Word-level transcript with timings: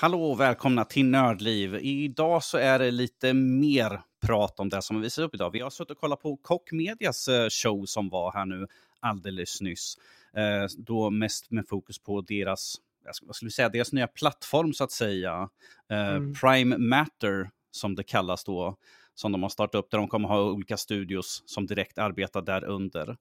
Hallå 0.00 0.30
och 0.30 0.40
välkomna 0.40 0.84
till 0.84 1.06
Nördliv. 1.06 1.74
Idag 1.74 2.42
så 2.42 2.58
är 2.58 2.78
det 2.78 2.90
lite 2.90 3.34
mer 3.34 4.00
prat 4.26 4.60
om 4.60 4.68
det 4.68 4.82
som 4.82 4.96
vi 4.96 5.02
visar 5.02 5.22
upp 5.22 5.34
idag. 5.34 5.50
Vi 5.50 5.60
har 5.60 5.70
suttit 5.70 5.90
och 5.90 5.98
kollat 5.98 6.22
på 6.22 6.36
Kock 6.36 6.72
Medias 6.72 7.28
eh, 7.28 7.48
show 7.48 7.84
som 7.86 8.08
var 8.08 8.32
här 8.32 8.46
nu 8.46 8.66
alldeles 9.00 9.60
nyss. 9.60 9.98
Eh, 10.36 10.66
då 10.78 11.10
mest 11.10 11.50
med 11.50 11.68
fokus 11.68 11.98
på 11.98 12.20
deras, 12.20 12.76
vad 13.22 13.36
skulle 13.36 13.50
säga, 13.50 13.68
deras 13.68 13.92
nya 13.92 14.06
plattform 14.06 14.72
så 14.72 14.84
att 14.84 14.92
säga. 14.92 15.48
Eh, 15.90 16.08
mm. 16.08 16.34
Prime 16.34 16.78
Matter 16.78 17.50
som 17.70 17.94
det 17.94 18.04
kallas 18.04 18.44
då. 18.44 18.76
Som 19.14 19.32
de 19.32 19.42
har 19.42 19.50
startat 19.50 19.74
upp 19.74 19.90
där 19.90 19.98
de 19.98 20.08
kommer 20.08 20.28
ha 20.28 20.42
olika 20.42 20.76
studios 20.76 21.42
som 21.46 21.66
direkt 21.66 21.98
arbetar 21.98 22.42
där 22.42 22.64
under. 22.64 23.16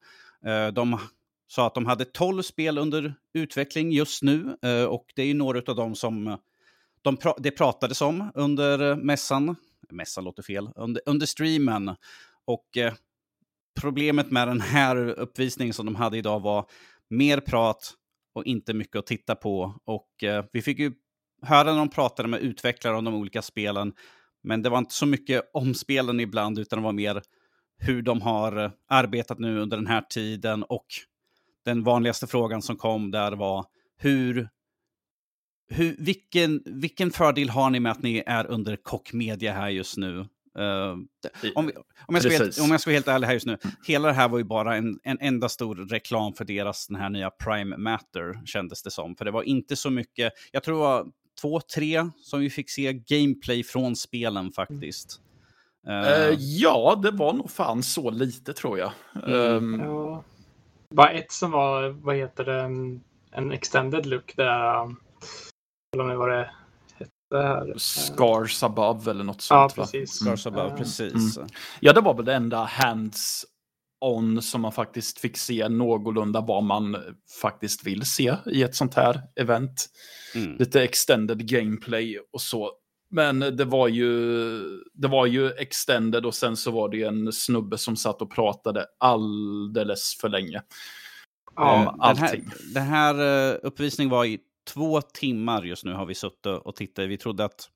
De 0.71 1.00
sa 1.48 1.68
att 1.68 1.73
de 1.73 1.86
hade 1.86 2.05
12 2.05 2.42
spel 2.42 2.78
under 2.78 3.14
utveckling 3.34 3.92
just 3.92 4.23
nu 4.23 4.57
och 4.89 5.05
det 5.16 5.21
är 5.21 5.26
ju 5.26 5.34
några 5.34 5.62
av 5.68 5.76
dem 5.76 5.96
som 5.96 6.37
de 7.05 7.18
pra 7.18 7.33
det 7.37 7.51
pratades 7.51 8.01
om 8.01 8.32
under 8.36 8.95
mässan. 8.95 9.55
Mässan 9.89 10.23
låter 10.23 10.43
fel. 10.43 10.69
Under, 10.75 11.01
under 11.05 11.25
streamen. 11.25 11.95
Och 12.45 12.78
eh, 12.78 12.93
problemet 13.81 14.31
med 14.31 14.47
den 14.47 14.61
här 14.61 14.97
uppvisningen 14.97 15.73
som 15.73 15.86
de 15.86 15.95
hade 15.95 16.18
idag 16.18 16.39
var 16.39 16.65
mer 17.09 17.39
prat 17.39 17.93
och 18.36 18.45
inte 18.45 18.73
mycket 18.73 18.95
att 18.95 19.05
titta 19.05 19.36
på. 19.36 19.75
Och 19.86 20.23
eh, 20.23 20.45
vi 20.51 20.61
fick 20.61 20.79
ju 20.79 20.93
höra 21.41 21.71
när 21.71 21.79
de 21.79 21.89
pratade 21.89 22.29
med 22.29 22.39
utvecklare 22.39 22.97
om 22.97 23.04
de 23.04 23.14
olika 23.14 23.42
spelen. 23.42 23.93
Men 24.43 24.61
det 24.61 24.69
var 24.69 24.78
inte 24.78 24.93
så 24.93 25.06
mycket 25.06 25.50
om 25.53 25.73
spelen 25.73 26.19
ibland, 26.19 26.59
utan 26.59 26.79
det 26.79 26.83
var 26.83 26.92
mer 26.92 27.21
hur 27.78 28.01
de 28.01 28.21
har 28.21 28.64
eh, 28.64 28.71
arbetat 28.89 29.39
nu 29.39 29.59
under 29.59 29.78
den 29.78 29.87
här 29.87 30.01
tiden. 30.01 30.64
Och 30.64 30.86
den 31.65 31.83
vanligaste 31.83 32.28
frågan 32.28 32.61
som 32.61 32.75
kom 32.75 33.11
där 33.11 33.31
var 33.31 33.66
hur 33.97 34.50
hur, 35.69 35.95
vilken, 36.00 36.64
vilken 36.66 37.11
fördel 37.11 37.50
har 37.50 37.69
ni 37.69 37.80
med 37.80 37.92
att 37.92 38.03
ni 38.03 38.23
är 38.26 38.45
under 38.45 38.76
kockmedia 38.76 39.53
här 39.53 39.70
just 39.70 39.98
nu? 39.98 40.28
Uh, 40.59 40.98
om, 41.56 41.72
om, 42.06 42.16
jag 42.16 42.22
ska 42.22 42.31
helt, 42.31 42.59
om 42.59 42.72
jag 42.72 42.81
ska 42.81 42.90
vara 42.90 42.95
helt 42.95 43.08
ärlig 43.08 43.28
här 43.28 43.34
just 43.34 43.45
nu, 43.45 43.58
hela 43.88 44.08
det 44.08 44.14
här 44.14 44.30
var 44.30 44.38
ju 44.38 44.44
bara 44.44 44.75
en, 44.75 45.00
en 45.03 45.17
enda 45.22 45.50
stor 45.50 45.75
reklam 45.75 46.34
för 46.34 46.45
deras 46.45 46.88
den 46.88 46.95
här 46.95 47.09
nya 47.09 47.30
Prime 47.30 47.78
Matter, 47.78 48.45
kändes 48.45 48.84
det 48.84 48.92
som. 48.92 49.16
För 49.16 49.25
det 49.25 49.31
var 49.31 49.44
inte 49.44 49.75
så 49.75 49.90
mycket, 49.90 50.34
jag 50.52 50.64
tror 50.64 50.75
det 50.75 50.81
var 50.81 51.08
två, 51.42 51.62
tre 51.75 52.09
som 52.18 52.40
vi 52.40 52.50
fick 52.50 52.70
se 52.70 52.94
gameplay 52.94 53.64
från 53.64 53.95
spelen 53.95 54.52
faktiskt. 54.52 55.22
Uh, 55.88 55.94
uh, 55.94 56.36
ja, 56.40 57.00
det 57.03 57.12
var 57.12 57.34
nog 57.34 57.52
fan 57.52 57.84
så 57.84 58.09
lite 58.09 58.53
tror 58.53 58.80
jag. 58.80 58.92
Mm. 59.25 59.34
Um... 59.34 59.80
Ja. 59.80 60.23
Bara 60.90 61.09
ett 61.09 61.31
som 61.31 61.52
var, 61.52 61.90
vad 61.90 62.16
heter 62.16 62.45
det, 62.45 62.62
en, 62.62 63.02
en 63.31 63.52
extended 63.52 64.06
look 64.06 64.36
där 64.36 64.95
eller 65.96 66.04
med 66.04 66.18
vad 66.18 66.30
det 66.30 66.50
hette 66.94 67.48
här. 67.48 67.74
Scars 67.78 68.64
above 68.64 69.12
eller 69.12 69.24
något 69.24 69.42
sånt. 69.42 69.74
Ja, 69.78 69.84
precis. 69.84 70.22
Va? 70.22 70.26
Scars 70.26 70.48
above, 70.48 70.78
precis. 70.78 71.38
Mm. 71.38 71.50
Ja, 71.80 71.94
det 71.94 72.02
var 72.02 72.14
väl 72.14 72.26
det 72.26 72.34
enda 72.34 72.64
hands 72.64 73.46
on 74.02 74.42
som 74.42 74.62
man 74.62 74.72
faktiskt 74.72 75.20
fick 75.20 75.38
se 75.38 75.70
någorlunda 75.70 76.42
vad 76.42 76.64
man 76.64 76.98
faktiskt 77.42 77.88
vill 77.88 78.06
se 78.06 78.36
i 78.46 78.64
ett 78.64 78.76
sånt 78.76 78.94
här 78.94 79.22
event. 79.36 79.86
Mm. 80.36 80.56
Lite 80.58 80.84
extended 80.84 81.48
gameplay 81.50 82.20
och 82.34 82.42
så. 82.42 82.72
Men 83.09 83.40
det 83.40 83.66
var 83.66 83.88
ju, 83.88 84.59
det 84.94 85.08
var 85.08 85.26
ju 85.26 85.52
extended 85.52 86.26
och 86.26 86.36
sen 86.36 86.58
så 86.58 86.72
var 86.72 86.90
det 86.90 86.98
ju 86.98 87.06
en 87.06 87.32
snubbe 87.32 87.78
som 87.78 87.96
satt 87.96 88.22
och 88.22 88.32
pratade 88.32 88.86
alldeles 89.00 90.18
för 90.22 90.30
länge. 90.30 90.62
Ja, 91.56 91.90
om 91.90 92.02
allting. 92.02 92.50
Den 92.74 92.84
här, 92.84 93.14
den 93.14 93.20
här 93.20 93.52
eh, 93.54 93.59
uppvisningen 93.64 94.12
var 94.12 94.26
i 94.26 94.40
två 94.74 95.02
timmar 95.02 95.64
just 95.64 95.86
nu 95.86 95.94
har 95.94 96.06
vi 96.06 96.16
suttit 96.16 96.46
och 96.46 96.76
tittat. 96.76 97.10
Vi 97.10 97.18
trodde 97.18 97.46
att 97.46 97.70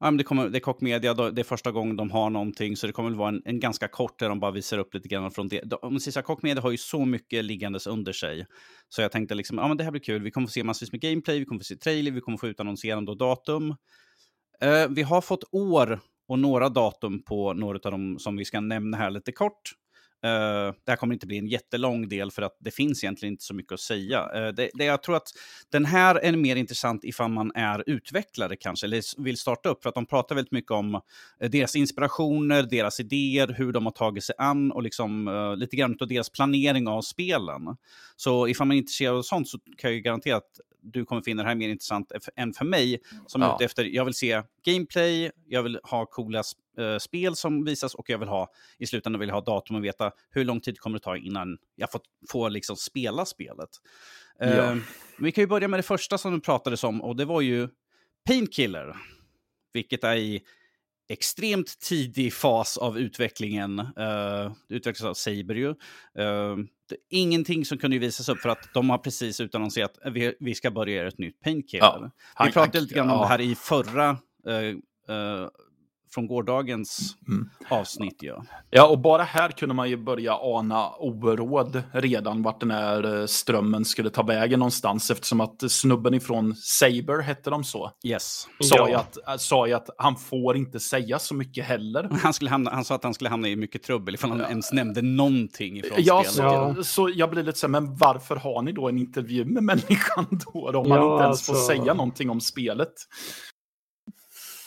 ja, 0.00 0.10
men 0.10 0.16
det, 0.16 0.24
kommer, 0.24 0.48
det 0.48 0.58
är 0.58 0.60
Kockmedia, 0.60 1.14
det 1.14 1.40
är 1.40 1.44
första 1.44 1.72
gången 1.72 1.96
de 1.96 2.10
har 2.10 2.30
någonting, 2.30 2.76
så 2.76 2.86
det 2.86 2.92
kommer 2.92 3.08
väl 3.08 3.18
vara 3.18 3.28
en, 3.28 3.42
en 3.44 3.60
ganska 3.60 3.88
kort 3.88 4.18
där 4.18 4.28
de 4.28 4.40
bara 4.40 4.50
visar 4.50 4.78
upp 4.78 4.94
lite 4.94 5.08
grann 5.08 5.30
från 5.30 5.48
det. 5.48 5.72
Om 5.72 5.92
man 5.92 6.00
säger 6.00 6.42
Media 6.42 6.62
har 6.62 6.70
ju 6.70 6.78
så 6.78 7.04
mycket 7.04 7.44
liggandes 7.44 7.86
under 7.86 8.12
sig. 8.12 8.46
Så 8.88 9.02
jag 9.02 9.12
tänkte 9.12 9.34
liksom, 9.34 9.58
ja 9.58 9.68
men 9.68 9.76
det 9.76 9.84
här 9.84 9.90
blir 9.90 10.02
kul, 10.02 10.22
vi 10.22 10.30
kommer 10.30 10.46
få 10.46 10.52
se 10.52 10.64
massvis 10.64 10.92
med 10.92 11.00
gameplay, 11.00 11.38
vi 11.38 11.44
kommer 11.44 11.60
få 11.60 11.64
se 11.64 11.76
trailer, 11.76 12.10
vi 12.10 12.20
kommer 12.20 12.38
få 12.38 12.46
utannonserande 12.46 13.10
och 13.10 13.18
datum. 13.18 13.70
Uh, 14.64 14.88
vi 14.90 15.02
har 15.02 15.20
fått 15.20 15.44
år 15.52 16.00
och 16.28 16.38
några 16.38 16.68
datum 16.68 17.22
på 17.22 17.52
några 17.52 17.78
av 17.84 17.90
dem 17.90 18.18
som 18.18 18.36
vi 18.36 18.44
ska 18.44 18.60
nämna 18.60 18.96
här 18.96 19.10
lite 19.10 19.32
kort. 19.32 19.72
Uh, 20.24 20.74
det 20.84 20.90
här 20.90 20.96
kommer 20.96 21.14
inte 21.14 21.26
bli 21.26 21.38
en 21.38 21.46
jättelång 21.46 22.08
del 22.08 22.30
för 22.30 22.42
att 22.42 22.56
det 22.60 22.70
finns 22.70 23.04
egentligen 23.04 23.32
inte 23.34 23.44
så 23.44 23.54
mycket 23.54 23.72
att 23.72 23.80
säga. 23.80 24.22
Uh, 24.22 24.54
det, 24.54 24.70
det, 24.74 24.84
jag 24.84 25.02
tror 25.02 25.16
att 25.16 25.28
den 25.72 25.84
här 25.84 26.14
är 26.14 26.36
mer 26.36 26.56
intressant 26.56 27.04
ifall 27.04 27.30
man 27.30 27.52
är 27.54 27.84
utvecklare 27.86 28.56
kanske, 28.56 28.86
eller 28.86 29.22
vill 29.22 29.36
starta 29.36 29.68
upp, 29.68 29.82
för 29.82 29.88
att 29.88 29.94
de 29.94 30.06
pratar 30.06 30.34
väldigt 30.34 30.52
mycket 30.52 30.70
om 30.70 30.94
uh, 30.94 31.50
deras 31.50 31.76
inspirationer, 31.76 32.62
deras 32.62 33.00
idéer, 33.00 33.54
hur 33.58 33.72
de 33.72 33.84
har 33.86 33.92
tagit 33.92 34.24
sig 34.24 34.34
an 34.38 34.72
och 34.72 34.82
liksom 34.82 35.10
lite 35.58 35.76
grann 35.76 35.96
av 36.00 36.08
deras 36.08 36.30
planering 36.30 36.88
av 36.88 37.02
spelen. 37.02 37.76
Så 38.16 38.48
ifall 38.48 38.66
man 38.66 38.74
är 38.76 38.78
intresserad 38.78 39.16
av 39.16 39.22
sånt 39.22 39.48
så 39.48 39.58
kan 39.58 39.90
jag 39.90 39.92
ju 39.92 40.00
garantera 40.00 40.36
att 40.36 40.60
du 40.82 41.04
kommer 41.04 41.22
finna 41.22 41.42
det 41.42 41.48
här 41.48 41.56
mer 41.56 41.68
intressant 41.68 42.12
än 42.36 42.52
för 42.52 42.64
mig 42.64 43.00
som 43.26 43.42
ja. 43.42 43.54
ute 43.54 43.64
efter, 43.64 43.84
jag 43.84 44.04
vill 44.04 44.14
se 44.14 44.42
gameplay, 44.64 45.30
jag 45.46 45.62
vill 45.62 45.80
ha 45.82 46.06
coola 46.06 46.42
uh, 46.78 46.98
spel 46.98 47.36
som 47.36 47.64
visas 47.64 47.94
och 47.94 48.10
jag 48.10 48.18
vill 48.18 48.28
ha, 48.28 48.48
i 48.78 48.86
slutändan 48.86 49.20
vill 49.20 49.28
jag 49.28 49.36
ha 49.36 49.40
datum 49.40 49.76
och 49.76 49.84
veta 49.84 50.12
hur 50.30 50.44
lång 50.44 50.60
tid 50.60 50.78
kommer 50.78 50.98
det 50.98 51.04
ta 51.04 51.16
innan 51.16 51.58
jag 51.76 51.92
får, 51.92 52.00
får 52.28 52.50
liksom 52.50 52.76
spela 52.76 53.24
spelet. 53.24 53.70
Uh, 54.44 54.56
ja. 54.56 54.76
Vi 55.18 55.32
kan 55.32 55.42
ju 55.42 55.48
börja 55.48 55.68
med 55.68 55.78
det 55.78 55.82
första 55.82 56.18
som 56.18 56.32
du 56.32 56.40
pratade 56.40 56.76
om 56.82 57.02
och 57.02 57.16
det 57.16 57.24
var 57.24 57.40
ju 57.40 57.68
Painkiller, 58.26 58.96
vilket 59.72 60.04
är 60.04 60.16
i 60.16 60.42
extremt 61.08 61.78
tidig 61.80 62.32
fas 62.32 62.78
av 62.78 62.98
utvecklingen. 62.98 63.78
Uh, 63.78 64.52
det 64.68 64.74
utvecklas 64.74 65.04
av 65.04 65.14
Saber 65.14 65.54
ju. 65.54 65.68
Uh, 65.68 66.56
ingenting 67.08 67.64
som 67.64 67.78
kunde 67.78 67.98
visas 67.98 68.28
upp 68.28 68.38
för 68.38 68.48
att 68.48 68.74
de 68.74 68.90
har 68.90 68.98
precis 68.98 69.40
utannonserat 69.40 69.98
att 70.04 70.12
vi, 70.12 70.34
vi 70.40 70.54
ska 70.54 70.70
börja 70.70 70.96
göra 70.96 71.08
ett 71.08 71.18
nytt 71.18 71.40
Painkiller. 71.40 72.10
Ja, 72.38 72.44
vi 72.44 72.52
pratade 72.52 72.80
lite 72.80 72.94
grann 72.94 73.10
om 73.10 73.20
det 73.20 73.26
här 73.26 73.40
i 73.40 73.54
förra 73.54 74.10
uh, 74.10 75.48
från 76.14 76.26
gårdagens 76.26 77.16
mm. 77.28 77.50
avsnitt. 77.68 78.16
Ja. 78.20 78.44
ja, 78.70 78.86
och 78.86 78.98
bara 78.98 79.22
här 79.22 79.48
kunde 79.48 79.74
man 79.74 79.90
ju 79.90 79.96
börja 79.96 80.34
ana 80.34 80.90
oråd 80.90 81.82
redan 81.92 82.42
vart 82.42 82.60
den 82.60 82.70
här 82.70 83.20
eh, 83.20 83.26
strömmen 83.26 83.84
skulle 83.84 84.10
ta 84.10 84.22
vägen 84.22 84.58
någonstans 84.58 85.10
eftersom 85.10 85.40
att 85.40 85.70
snubben 85.70 86.14
ifrån 86.14 86.54
Saber, 86.56 87.22
hette 87.22 87.50
de 87.50 87.64
så? 87.64 87.90
Yes. 88.04 88.48
Sa, 88.60 88.76
ja. 88.76 88.88
ju 88.88 88.94
att, 88.94 89.28
äh, 89.28 89.36
sa 89.36 89.66
ju 89.66 89.72
att 89.72 89.90
han 89.98 90.16
får 90.16 90.56
inte 90.56 90.80
säga 90.80 91.18
så 91.18 91.34
mycket 91.34 91.64
heller. 91.64 92.08
Han, 92.22 92.32
skulle 92.32 92.50
hamna, 92.50 92.70
han 92.70 92.84
sa 92.84 92.94
att 92.94 93.04
han 93.04 93.14
skulle 93.14 93.30
hamna 93.30 93.48
i 93.48 93.56
mycket 93.56 93.82
trubbel 93.82 94.14
ifall 94.14 94.30
han 94.30 94.38
ja. 94.38 94.48
ens 94.48 94.72
nämnde 94.72 95.02
någonting 95.02 95.78
ifrån 95.78 95.98
ja, 95.98 96.24
spelet. 96.24 96.34
Så, 96.34 96.42
ja, 96.42 96.84
så 96.84 97.10
jag 97.14 97.30
blir 97.30 97.42
lite 97.42 97.58
så 97.58 97.66
här, 97.66 97.70
men 97.70 97.96
varför 97.96 98.36
har 98.36 98.62
ni 98.62 98.72
då 98.72 98.88
en 98.88 98.98
intervju 98.98 99.44
med 99.44 99.62
människan 99.70 100.26
då? 100.30 100.78
Om 100.78 100.88
man 100.88 101.12
inte 101.12 101.24
ens 101.24 101.50
alltså... 101.50 101.52
får 101.52 101.60
säga 101.60 101.94
någonting 101.94 102.30
om 102.30 102.40
spelet. 102.40 102.92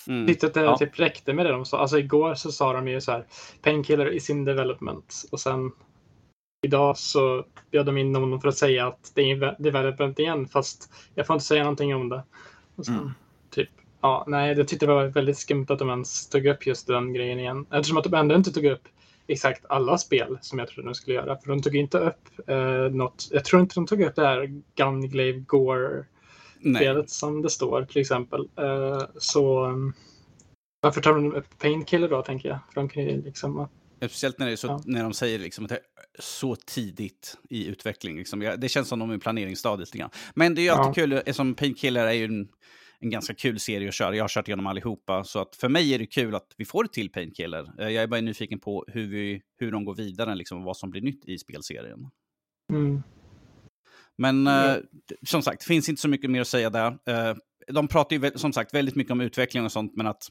Mm. 0.07 0.27
Tyckte 0.27 0.47
att 0.47 0.53
det 0.53 0.61
ja. 0.61 0.77
typ 0.77 0.99
räckte 0.99 1.33
med 1.33 1.45
det 1.45 1.51
de 1.51 1.65
sa. 1.65 1.79
Alltså 1.79 1.99
igår 1.99 2.35
så 2.35 2.51
sa 2.51 2.73
de 2.73 2.87
ju 2.87 3.01
så 3.01 3.11
här 3.11 3.25
Painkiller 3.61 4.13
is 4.13 4.29
in 4.29 4.45
development 4.45 5.23
och 5.31 5.39
sen 5.39 5.71
idag 6.63 6.97
så 6.97 7.45
bjöd 7.71 7.85
de 7.85 7.97
in 7.97 8.11
någon 8.11 8.41
för 8.41 8.47
att 8.47 8.57
säga 8.57 8.87
att 8.87 9.11
det 9.15 9.21
är 9.31 9.55
development 9.59 10.19
igen 10.19 10.47
fast 10.47 10.93
jag 11.15 11.27
får 11.27 11.33
inte 11.33 11.45
säga 11.45 11.63
någonting 11.63 11.95
om 11.95 12.09
det. 12.09 12.23
Och 12.75 12.85
sen, 12.85 12.95
mm. 12.95 13.11
typ, 13.49 13.69
ja, 14.01 14.23
nej, 14.27 14.57
jag 14.57 14.67
tyckte 14.67 14.85
det 14.85 14.93
var 14.93 15.05
väldigt 15.05 15.37
skumt 15.37 15.65
att 15.69 15.79
de 15.79 15.89
ens 15.89 16.29
tog 16.29 16.45
upp 16.45 16.67
just 16.67 16.87
den 16.87 17.13
grejen 17.13 17.39
igen. 17.39 17.65
Eftersom 17.71 17.97
att 17.97 18.03
de 18.03 18.13
ändå 18.13 18.35
inte 18.35 18.51
tog 18.51 18.65
upp 18.65 18.87
exakt 19.27 19.65
alla 19.69 19.97
spel 19.97 20.37
som 20.41 20.59
jag 20.59 20.67
trodde 20.67 20.89
de 20.89 20.95
skulle 20.95 21.15
göra. 21.15 21.37
För 21.37 21.49
de 21.49 21.61
tog 21.61 21.75
inte 21.75 21.97
upp 21.97 22.29
eh, 22.47 22.91
något. 22.91 23.29
Jag 23.31 23.45
tror 23.45 23.61
inte 23.61 23.75
de 23.75 23.87
tog 23.87 24.01
upp 24.01 24.15
det 24.15 24.27
här 24.27 24.61
Gunglaive 24.75 25.39
Gore 25.39 26.05
spelet 26.63 27.09
som 27.09 27.41
det 27.41 27.49
står 27.49 27.85
till 27.85 28.01
exempel. 28.01 28.41
Uh, 28.59 29.05
så 29.17 29.65
um, 29.65 29.93
varför 30.81 31.01
tar 31.01 31.13
de 31.13 31.35
upp 31.35 31.59
Painkiller 31.59 32.09
då 32.09 32.21
tänker 32.21 32.49
jag? 32.49 32.59
För 32.67 32.81
de 32.81 32.89
kan 32.89 33.03
ju 33.03 33.21
liksom... 33.21 33.67
Speciellt 33.97 34.39
när, 34.39 34.45
det 34.45 34.51
är 34.51 34.55
så, 34.55 34.67
ja. 34.67 34.81
när 34.85 35.03
de 35.03 35.13
säger 35.13 35.39
liksom 35.39 35.65
att 35.65 35.69
det 35.69 35.75
är 35.75 35.81
så 36.19 36.55
tidigt 36.55 37.37
i 37.49 37.67
utveckling. 37.67 38.17
Liksom. 38.17 38.55
Det 38.57 38.69
känns 38.69 38.87
som 38.87 38.99
de 38.99 39.11
är 39.11 39.15
i 39.15 39.19
planeringsstadiet 39.19 39.89
lite 39.89 39.97
grann. 39.97 40.09
Men 40.35 40.55
det 40.55 40.61
är 40.61 40.63
ju 40.63 40.69
alltid 40.69 41.03
ja. 41.03 41.07
kul, 41.07 41.13
eftersom 41.13 41.55
Painkiller 41.55 42.05
är 42.05 42.11
ju 42.11 42.25
en, 42.25 42.47
en 42.99 43.09
ganska 43.09 43.33
kul 43.33 43.59
serie 43.59 43.87
att 43.87 43.93
köra. 43.93 44.15
Jag 44.15 44.23
har 44.23 44.29
kört 44.29 44.47
igenom 44.47 44.67
allihopa, 44.67 45.23
så 45.23 45.39
att 45.39 45.55
för 45.55 45.69
mig 45.69 45.93
är 45.93 45.99
det 45.99 46.05
kul 46.05 46.35
att 46.35 46.47
vi 46.57 46.65
får 46.65 46.85
ett 46.85 46.93
till 46.93 47.11
Painkiller. 47.11 47.73
Eh, 47.79 47.89
jag 47.89 48.03
är 48.03 48.07
bara 48.07 48.21
nyfiken 48.21 48.59
på 48.59 48.85
hur, 48.87 49.07
vi, 49.07 49.41
hur 49.57 49.71
de 49.71 49.85
går 49.85 49.95
vidare, 49.95 50.35
liksom, 50.35 50.57
och 50.57 50.63
vad 50.63 50.77
som 50.77 50.89
blir 50.89 51.01
nytt 51.01 51.25
i 51.25 51.37
spelserien. 51.37 52.09
Mm. 52.73 53.03
Men 54.17 54.47
mm. 54.47 54.69
eh, 54.69 54.77
som 55.25 55.41
sagt, 55.41 55.59
det 55.59 55.65
finns 55.67 55.89
inte 55.89 56.01
så 56.01 56.07
mycket 56.07 56.31
mer 56.31 56.41
att 56.41 56.47
säga 56.47 56.69
där. 56.69 56.97
Eh, 57.05 57.35
de 57.67 57.87
pratar 57.87 58.15
ju 58.15 58.31
som 58.35 58.53
sagt 58.53 58.73
väldigt 58.73 58.95
mycket 58.95 59.11
om 59.11 59.21
utveckling 59.21 59.65
och 59.65 59.71
sånt, 59.71 59.95
men 59.95 60.07
att 60.07 60.27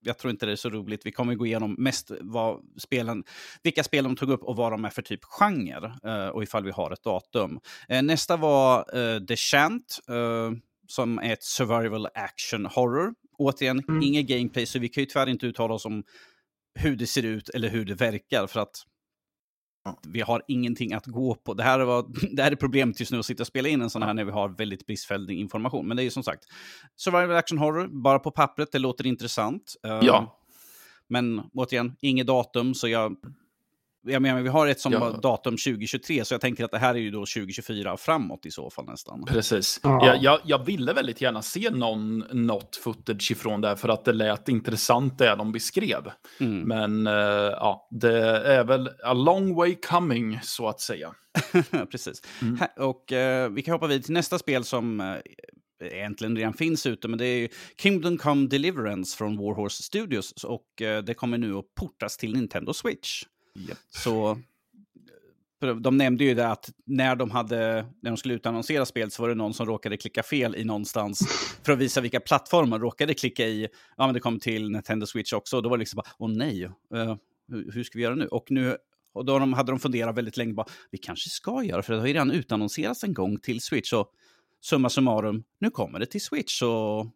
jag 0.00 0.18
tror 0.18 0.30
inte 0.30 0.46
det 0.46 0.52
är 0.52 0.56
så 0.56 0.70
roligt. 0.70 1.06
Vi 1.06 1.12
kommer 1.12 1.34
gå 1.34 1.46
igenom 1.46 1.76
mest 1.78 2.10
vad 2.20 2.60
spelen, 2.78 3.24
vilka 3.62 3.84
spel 3.84 4.04
de 4.04 4.16
tog 4.16 4.30
upp 4.30 4.42
och 4.42 4.56
vad 4.56 4.72
de 4.72 4.84
är 4.84 4.90
för 4.90 5.02
typ 5.02 5.24
genre 5.24 5.92
eh, 6.04 6.28
och 6.28 6.42
ifall 6.42 6.64
vi 6.64 6.70
har 6.70 6.90
ett 6.90 7.02
datum. 7.02 7.60
Nästa 8.02 8.36
var 8.36 8.78
eh, 8.98 9.24
The 9.24 9.36
Chant, 9.36 9.98
eh, 10.08 10.50
som 10.88 11.18
är 11.18 11.32
ett 11.32 11.42
survival 11.42 12.08
action 12.14 12.66
horror. 12.66 13.14
Återigen, 13.38 13.84
mm. 13.88 14.02
inget 14.02 14.26
gameplay, 14.26 14.66
så 14.66 14.78
vi 14.78 14.88
kan 14.88 15.02
ju 15.02 15.06
tyvärr 15.06 15.28
inte 15.28 15.46
uttala 15.46 15.74
oss 15.74 15.84
om 15.84 16.04
hur 16.74 16.96
det 16.96 17.06
ser 17.06 17.22
ut 17.22 17.48
eller 17.48 17.68
hur 17.68 17.84
det 17.84 17.94
verkar, 17.94 18.46
för 18.46 18.60
att 18.60 18.84
vi 20.06 20.20
har 20.20 20.42
ingenting 20.48 20.92
att 20.92 21.06
gå 21.06 21.34
på. 21.34 21.54
Det 21.54 21.62
här, 21.62 21.80
var, 21.80 22.06
det 22.36 22.42
här 22.42 22.52
är 22.52 22.56
problemet 22.56 23.00
just 23.00 23.12
nu, 23.12 23.18
att 23.18 23.26
sitta 23.26 23.42
och 23.42 23.46
spela 23.46 23.68
in 23.68 23.82
en 23.82 23.90
sån 23.90 24.02
här 24.02 24.14
när 24.14 24.24
vi 24.24 24.30
har 24.30 24.48
väldigt 24.48 24.86
bristfällig 24.86 25.40
information. 25.40 25.88
Men 25.88 25.96
det 25.96 26.02
är 26.02 26.04
ju 26.04 26.10
som 26.10 26.22
sagt, 26.22 26.44
survival 26.96 27.36
action 27.36 27.58
horror, 27.58 27.88
bara 28.02 28.18
på 28.18 28.30
pappret, 28.30 28.72
det 28.72 28.78
låter 28.78 29.06
intressant. 29.06 29.76
Ja. 29.82 30.18
Um, 30.18 30.26
men 31.08 31.42
återigen, 31.54 31.96
inget 32.00 32.26
datum, 32.26 32.74
så 32.74 32.88
jag 32.88 33.16
jag 34.10 34.22
menar, 34.22 34.42
vi 34.42 34.48
har 34.48 34.66
ett 34.66 34.80
som 34.80 34.92
ja. 34.92 35.10
datum 35.10 35.52
2023, 35.52 36.24
så 36.24 36.34
jag 36.34 36.40
tänker 36.40 36.64
att 36.64 36.70
det 36.70 36.78
här 36.78 36.94
är 36.94 36.98
ju 36.98 37.10
då 37.10 37.18
2024 37.18 37.96
framåt 37.96 38.46
i 38.46 38.50
så 38.50 38.70
fall 38.70 38.84
nästan. 38.84 39.24
Precis. 39.24 39.80
Ja. 39.82 40.06
Jag, 40.06 40.22
jag, 40.22 40.40
jag 40.44 40.66
ville 40.66 40.92
väldigt 40.92 41.20
gärna 41.20 41.42
se 41.42 41.70
någon, 41.70 42.18
något 42.18 42.76
footage 42.76 43.30
ifrån 43.30 43.60
det, 43.60 43.76
för 43.76 43.88
att 43.88 44.04
det 44.04 44.12
lät 44.12 44.48
intressant 44.48 45.18
det 45.18 45.34
de 45.34 45.52
beskrev. 45.52 46.10
Mm. 46.40 46.60
Men 46.60 47.06
uh, 47.06 47.12
ja, 47.52 47.88
det 47.90 48.18
är 48.38 48.64
väl 48.64 48.90
a 49.04 49.12
long 49.12 49.54
way 49.54 49.74
coming, 49.74 50.40
så 50.42 50.68
att 50.68 50.80
säga. 50.80 51.14
Precis. 51.90 52.22
Mm. 52.42 52.58
Och 52.76 53.12
uh, 53.12 53.54
vi 53.54 53.62
kan 53.62 53.72
hoppa 53.72 53.86
vidare 53.86 54.02
till 54.02 54.14
nästa 54.14 54.38
spel 54.38 54.64
som 54.64 55.00
uh, 55.00 55.16
egentligen 55.84 56.36
redan 56.36 56.52
finns 56.52 56.86
ute, 56.86 57.08
men 57.08 57.18
det 57.18 57.26
är 57.26 57.48
Kingdom 57.82 58.18
Come 58.18 58.46
Deliverance 58.46 59.16
från 59.16 59.36
Warhorse 59.36 59.82
Studios 59.82 60.44
och 60.44 60.66
det 61.04 61.14
kommer 61.14 61.38
nu 61.38 61.54
att 61.54 61.74
portas 61.74 62.16
till 62.16 62.32
Nintendo 62.32 62.72
Switch. 62.72 63.22
Yep. 63.58 63.78
Så 63.90 64.38
de 65.80 65.96
nämnde 65.96 66.24
ju 66.24 66.34
det 66.34 66.48
att 66.48 66.70
när 66.86 67.16
de, 67.16 67.30
hade, 67.30 67.86
när 68.02 68.10
de 68.10 68.16
skulle 68.16 68.34
utannonsera 68.34 68.86
spel 68.86 69.10
så 69.10 69.22
var 69.22 69.28
det 69.28 69.34
någon 69.34 69.54
som 69.54 69.66
råkade 69.66 69.96
klicka 69.96 70.22
fel 70.22 70.56
i 70.56 70.64
någonstans 70.64 71.28
för 71.62 71.72
att 71.72 71.78
visa 71.78 72.00
vilka 72.00 72.20
plattformar 72.20 72.78
råkade 72.78 73.14
klicka 73.14 73.46
i. 73.46 73.68
Ja, 73.96 74.06
men 74.06 74.14
det 74.14 74.20
kom 74.20 74.40
till 74.40 74.70
Nintendo 74.70 75.06
Switch 75.06 75.32
också 75.32 75.56
och 75.56 75.62
då 75.62 75.68
var 75.68 75.76
det 75.76 75.80
liksom 75.80 75.96
bara, 75.96 76.08
åh 76.18 76.30
nej, 76.30 76.64
uh, 76.64 77.16
hur, 77.48 77.72
hur, 77.72 77.84
ska 77.84 77.98
vi 77.98 78.04
göra 78.04 78.14
nu? 78.14 78.26
Och 78.26 78.50
nu 78.50 78.76
och 79.12 79.24
då 79.24 79.38
hade 79.38 79.72
de 79.72 79.78
funderat 79.78 80.16
väldigt 80.16 80.36
länge, 80.36 80.52
bara, 80.52 80.66
vi 80.90 80.98
kanske 80.98 81.30
ska 81.30 81.62
göra, 81.62 81.82
för 81.82 81.92
det 81.92 82.00
har 82.00 82.06
ju 82.06 82.12
redan 82.12 82.30
utannonserats 82.30 83.04
en 83.04 83.14
gång 83.14 83.38
till 83.38 83.60
Switch. 83.60 83.92
Och 83.92 84.12
summa 84.60 84.88
summarum, 84.88 85.44
nu 85.60 85.70
kommer 85.70 85.98
det 85.98 86.06
till 86.06 86.20
Switch. 86.20 86.62
Och... 86.62 87.06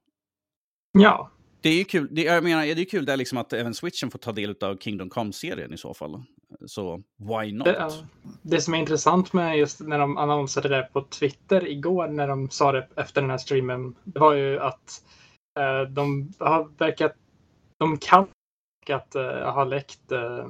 Ja, 0.93 1.31
det 1.63 1.69
är 1.69 1.75
ju 1.75 1.85
kul, 1.85 2.09
det, 2.11 2.23
jag 2.23 2.45
menar, 2.45 2.63
det 2.63 2.83
är 2.83 2.85
kul 2.85 3.05
där 3.05 3.17
liksom 3.17 3.39
att 3.39 3.53
även 3.53 3.75
Switchen 3.75 4.11
får 4.11 4.19
ta 4.19 4.33
del 4.33 4.55
av 4.61 4.77
Kingdom 4.77 5.11
Come-serien 5.11 5.75
i 5.75 5.77
så 5.77 5.95
fall. 5.95 6.23
Så 6.67 7.03
why 7.17 7.53
not? 7.53 7.65
Det, 7.65 7.91
det, 8.43 8.61
som 8.61 8.75
är 8.75 8.79
intressant 8.79 9.33
med 9.33 9.59
just 9.59 9.81
när 9.81 9.99
de 9.99 10.17
annonserade 10.17 10.77
det 10.77 10.89
på 10.93 11.03
Twitter 11.03 11.69
igår 11.69 12.09
när 12.09 12.29
de 12.29 12.51
sa 12.51 12.73
det 12.73 12.89
efter 12.97 13.21
den 13.21 13.31
här 13.31 13.39
streamen, 13.39 13.95
det 14.05 14.21
var 14.21 14.35
ju 14.35 14.59
att 14.59 15.03
eh, 15.59 15.89
de 15.91 16.33
har 16.39 16.69
verkat, 16.79 17.13
de 17.79 17.99
kan 17.99 18.27
att 18.91 19.15
eh, 19.15 19.53
ha 19.53 19.65
läckt 19.65 20.13
eh, 20.13 20.47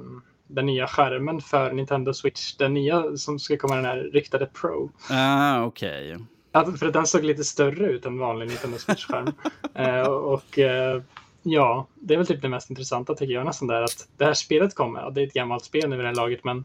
den 0.46 0.66
nya 0.66 0.86
skärmen 0.86 1.40
för 1.40 1.72
Nintendo 1.72 2.14
Switch, 2.14 2.56
den 2.56 2.74
nya 2.74 3.16
som 3.16 3.38
ska 3.38 3.56
komma 3.56 3.76
den 3.76 3.84
här 3.84 3.98
riktade 3.98 4.46
Pro. 4.46 4.90
Ah, 5.10 5.64
okej. 5.64 6.14
Okay. 6.14 6.26
För 6.52 6.92
den 6.92 7.06
såg 7.06 7.24
lite 7.24 7.44
större 7.44 7.86
ut 7.86 8.06
än 8.06 8.18
vanlig 8.18 8.48
Nintendo 8.48 8.78
Switch-skärm. 8.78 9.32
eh, 9.74 10.06
och 10.06 10.58
eh, 10.58 11.02
ja, 11.42 11.86
det 11.94 12.14
är 12.14 12.18
väl 12.18 12.26
typ 12.26 12.42
det 12.42 12.48
mest 12.48 12.70
intressanta 12.70 13.14
tycker 13.14 13.34
jag 13.34 13.46
nästan 13.46 13.68
där 13.68 13.82
att 13.82 14.08
det 14.16 14.24
här 14.24 14.34
spelet 14.34 14.74
kommer. 14.74 15.00
Ja, 15.00 15.10
det 15.10 15.22
är 15.22 15.26
ett 15.26 15.32
gammalt 15.32 15.64
spel 15.64 15.90
nu 15.90 15.96
vid 15.96 16.04
det 16.04 16.08
här 16.08 16.16
laget, 16.16 16.44
men 16.44 16.64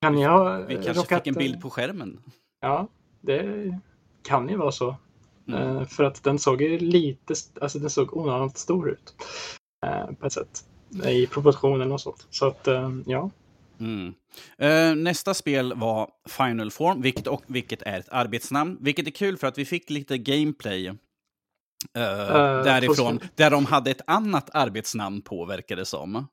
kan 0.00 0.18
jag 0.18 0.66
Vi 0.66 0.74
kanske 0.74 0.92
råkat, 0.92 1.18
fick 1.18 1.26
en 1.26 1.34
bild 1.34 1.62
på 1.62 1.70
skärmen. 1.70 2.20
Ja, 2.60 2.88
det 3.20 3.78
kan 4.22 4.48
ju 4.48 4.56
vara 4.56 4.72
så. 4.72 4.96
Mm. 5.48 5.76
Eh, 5.76 5.84
för 5.84 6.04
att 6.04 6.22
den 6.22 6.38
såg 6.38 6.62
ju 6.62 6.78
lite, 6.78 7.34
alltså 7.60 7.78
den 7.78 7.90
såg 7.90 8.16
onödigt 8.16 8.58
stor 8.58 8.90
ut. 8.90 9.14
Eh, 9.86 10.14
på 10.14 10.26
ett 10.26 10.32
sätt. 10.32 10.64
I 11.04 11.26
proportionen 11.26 11.92
och 11.92 12.00
sånt. 12.00 12.26
Så 12.30 12.46
att, 12.46 12.68
eh, 12.68 12.90
ja. 13.06 13.30
Mm. 13.80 14.14
Uh, 14.62 14.96
nästa 14.96 15.34
spel 15.34 15.72
var 15.76 16.10
Final 16.28 16.70
Form, 16.70 17.02
vilket, 17.02 17.26
och, 17.26 17.42
vilket 17.46 17.82
är 17.82 17.98
ett 17.98 18.08
arbetsnamn. 18.08 18.78
Vilket 18.80 19.06
är 19.06 19.10
kul 19.10 19.36
för 19.36 19.46
att 19.46 19.58
vi 19.58 19.64
fick 19.64 19.90
lite 19.90 20.18
gameplay 20.18 20.88
uh, 20.88 20.94
uh, 21.96 22.64
därifrån, 22.64 23.20
där 23.34 23.50
de 23.50 23.66
hade 23.66 23.90
ett 23.90 24.00
annat 24.06 24.50
arbetsnamn 24.52 25.22
på, 25.22 25.44
verkar 25.44 25.76
det 25.76 25.84
som. 25.84 26.26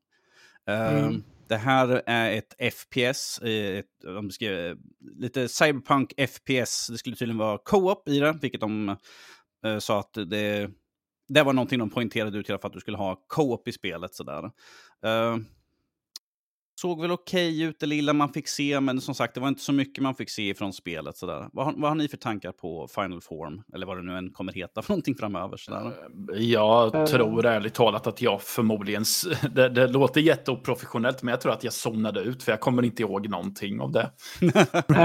Mm. 0.69 1.23
Det 1.47 1.57
här 1.57 2.03
är 2.05 2.31
ett 2.31 2.73
FPS, 2.73 3.39
ett, 3.43 3.85
de 4.03 4.31
skrev, 4.31 4.77
lite 5.19 5.49
cyberpunk 5.49 6.13
FPS. 6.29 6.87
Det 6.87 6.97
skulle 6.97 7.15
tydligen 7.15 7.37
vara 7.37 7.57
co-op 7.57 8.09
i 8.09 8.19
det, 8.19 8.37
vilket 8.41 8.61
de 8.61 8.97
sa 9.79 9.99
att 9.99 10.13
det, 10.13 10.69
det 11.27 11.43
var 11.43 11.53
någonting 11.53 11.79
de 11.79 11.89
poängterade 11.89 12.37
ut 12.37 12.47
fall, 12.47 12.59
att 12.61 12.73
du 12.73 12.79
skulle 12.79 12.97
ha 12.97 13.23
co-op 13.27 13.67
i 13.67 13.71
spelet. 13.71 14.15
Sådär 14.15 14.51
såg 16.79 17.01
väl 17.01 17.11
okej 17.11 17.49
okay 17.49 17.63
ut 17.63 17.79
det 17.79 17.85
lilla 17.85 18.13
man 18.13 18.33
fick 18.33 18.47
se, 18.47 18.79
men 18.79 19.01
som 19.01 19.15
sagt, 19.15 19.33
det 19.33 19.39
var 19.39 19.47
inte 19.47 19.61
så 19.61 19.73
mycket 19.73 20.03
man 20.03 20.15
fick 20.15 20.29
se 20.29 20.53
från 20.53 20.73
spelet. 20.73 21.17
Sådär. 21.17 21.49
Vad, 21.53 21.65
har, 21.65 21.73
vad 21.77 21.89
har 21.89 21.95
ni 21.95 22.07
för 22.07 22.17
tankar 22.17 22.51
på 22.51 22.87
Final 22.87 23.21
Form? 23.21 23.63
Eller 23.73 23.85
vad 23.85 23.97
det 23.97 24.03
nu 24.03 24.17
än 24.17 24.29
kommer 24.29 24.53
heta 24.53 24.81
för 24.81 24.91
någonting 24.91 25.15
framöver? 25.15 25.57
Sådär. 25.57 25.93
Eh, 26.33 26.41
jag 26.41 27.07
tror 27.07 27.45
ärligt 27.45 27.73
talat 27.73 28.07
att 28.07 28.21
jag 28.21 28.41
förmodligen, 28.41 29.03
det, 29.51 29.69
det 29.69 29.87
låter 29.87 30.21
jätteoprofessionellt, 30.21 31.23
men 31.23 31.31
jag 31.31 31.41
tror 31.41 31.53
att 31.53 31.63
jag 31.63 31.73
zonade 31.73 32.19
ut, 32.19 32.43
för 32.43 32.51
jag 32.51 32.59
kommer 32.59 32.83
inte 32.83 33.01
ihåg 33.01 33.29
någonting 33.29 33.81
av 33.81 33.91
det. 33.91 34.11
uh, 34.41 34.51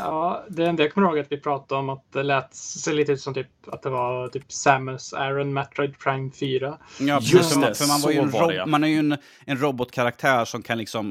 ja, 0.00 0.44
det 0.48 0.66
enda 0.66 0.82
jag 0.82 0.94
kommer 0.94 1.08
ihåg 1.08 1.18
att 1.18 1.32
vi 1.32 1.40
pratade 1.40 1.78
om 1.78 1.88
att 1.88 2.12
det 2.12 2.22
lät 2.22 2.54
sig 2.54 2.94
lite 2.94 3.12
ut 3.12 3.20
som 3.20 3.34
typ, 3.34 3.48
att 3.66 3.82
det 3.82 3.90
var 3.90 4.28
typ 4.28 4.52
Samus 4.52 5.12
Aron 5.12 5.52
Metroid 5.52 5.98
Prime 5.98 6.30
4. 6.30 6.78
Ja, 7.00 7.20
Just 7.22 7.60
det, 7.60 7.74
för 7.74 7.88
man, 7.88 8.00
var 8.00 8.10
ju 8.10 8.18
en, 8.18 8.30
var 8.30 8.66
man 8.66 8.84
är 8.84 8.88
ju 8.88 8.98
en, 8.98 9.16
en 9.44 9.60
robotkaraktär 9.60 10.44
som 10.44 10.62
kan 10.62 10.78
liksom 10.78 11.09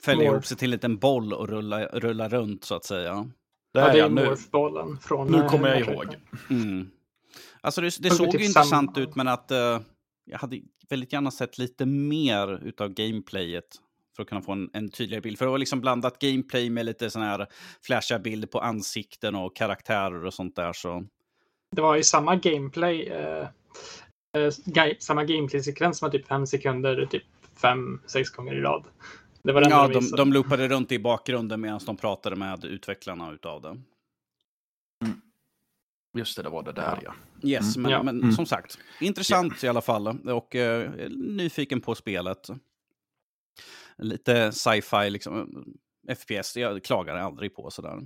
fäller 0.00 0.24
ihop 0.24 0.46
sig 0.46 0.56
till 0.56 0.66
en 0.66 0.70
liten 0.70 0.98
boll 0.98 1.32
och 1.32 1.48
rulla, 1.48 1.86
rulla 1.86 2.28
runt 2.28 2.64
så 2.64 2.74
att 2.74 2.84
säga. 2.84 3.30
Det, 3.74 3.80
ja, 3.80 3.92
det 3.92 4.00
är 4.00 4.08
morphbollen 4.08 4.98
från... 4.98 5.32
Nu 5.32 5.48
kommer 5.48 5.68
jag 5.68 5.80
eh, 5.80 5.88
ihåg. 5.88 6.16
Mm. 6.50 6.90
Alltså 7.60 7.80
det, 7.80 7.96
det 8.00 8.10
såg 8.10 8.34
ju 8.34 8.44
intressant 8.44 8.94
samma. 8.94 9.06
ut 9.06 9.16
men 9.16 9.28
att 9.28 9.50
uh, 9.52 9.80
jag 10.24 10.38
hade 10.38 10.60
väldigt 10.88 11.12
gärna 11.12 11.30
sett 11.30 11.58
lite 11.58 11.86
mer 11.86 12.64
utav 12.64 12.88
gameplayet 12.88 13.64
för 14.16 14.22
att 14.22 14.28
kunna 14.28 14.42
få 14.42 14.52
en, 14.52 14.70
en 14.72 14.90
tydligare 14.90 15.20
bild. 15.20 15.38
För 15.38 15.44
det 15.44 15.50
var 15.50 15.58
liksom 15.58 15.80
blandat 15.80 16.18
gameplay 16.18 16.70
med 16.70 16.86
lite 16.86 17.10
sån 17.10 17.22
här 17.22 17.46
flashiga 17.82 18.18
bilder 18.18 18.48
på 18.48 18.60
ansikten 18.60 19.34
och 19.34 19.56
karaktärer 19.56 20.24
och 20.24 20.34
sånt 20.34 20.56
där. 20.56 20.72
Så. 20.72 21.04
Det 21.76 21.82
var 21.82 21.96
ju 21.96 22.02
samma 22.02 22.36
gameplay, 22.36 23.02
eh, 23.02 23.48
eh, 24.36 24.94
samma 24.98 25.24
gameplay-sekvens 25.24 26.02
med 26.02 26.12
typ 26.12 26.26
fem 26.26 26.46
sekunder, 26.46 27.06
typ 27.06 27.22
fem, 27.62 28.00
sex 28.06 28.30
gånger 28.30 28.54
i 28.54 28.60
rad. 28.60 28.84
Det 29.48 29.52
var 29.52 29.70
ja, 29.70 29.88
de, 29.88 30.10
de 30.16 30.32
loopade 30.32 30.68
runt 30.68 30.92
i 30.92 30.98
bakgrunden 30.98 31.60
medan 31.60 31.80
de 31.86 31.96
pratade 31.96 32.36
med 32.36 32.64
utvecklarna 32.64 33.32
utav 33.32 33.62
det. 33.62 33.68
Mm. 35.04 35.20
Just 36.18 36.36
det, 36.36 36.42
det 36.42 36.48
var 36.48 36.62
det 36.62 36.72
där 36.72 36.98
ja. 37.04 37.14
Yes, 37.42 37.76
mm. 37.76 37.82
men, 37.82 37.92
ja. 37.92 38.02
men 38.02 38.22
mm. 38.22 38.32
som 38.32 38.46
sagt, 38.46 38.78
intressant 39.00 39.62
ja. 39.62 39.66
i 39.66 39.68
alla 39.68 39.80
fall. 39.80 40.28
Och 40.28 40.54
uh, 40.54 40.90
nyfiken 41.10 41.80
på 41.80 41.94
spelet. 41.94 42.48
Lite 43.98 44.52
sci-fi, 44.52 45.10
liksom. 45.10 45.64
FPS, 46.16 46.56
jag 46.56 46.84
klagar 46.84 47.16
aldrig 47.16 47.54
på 47.54 47.70
sådär. 47.70 47.96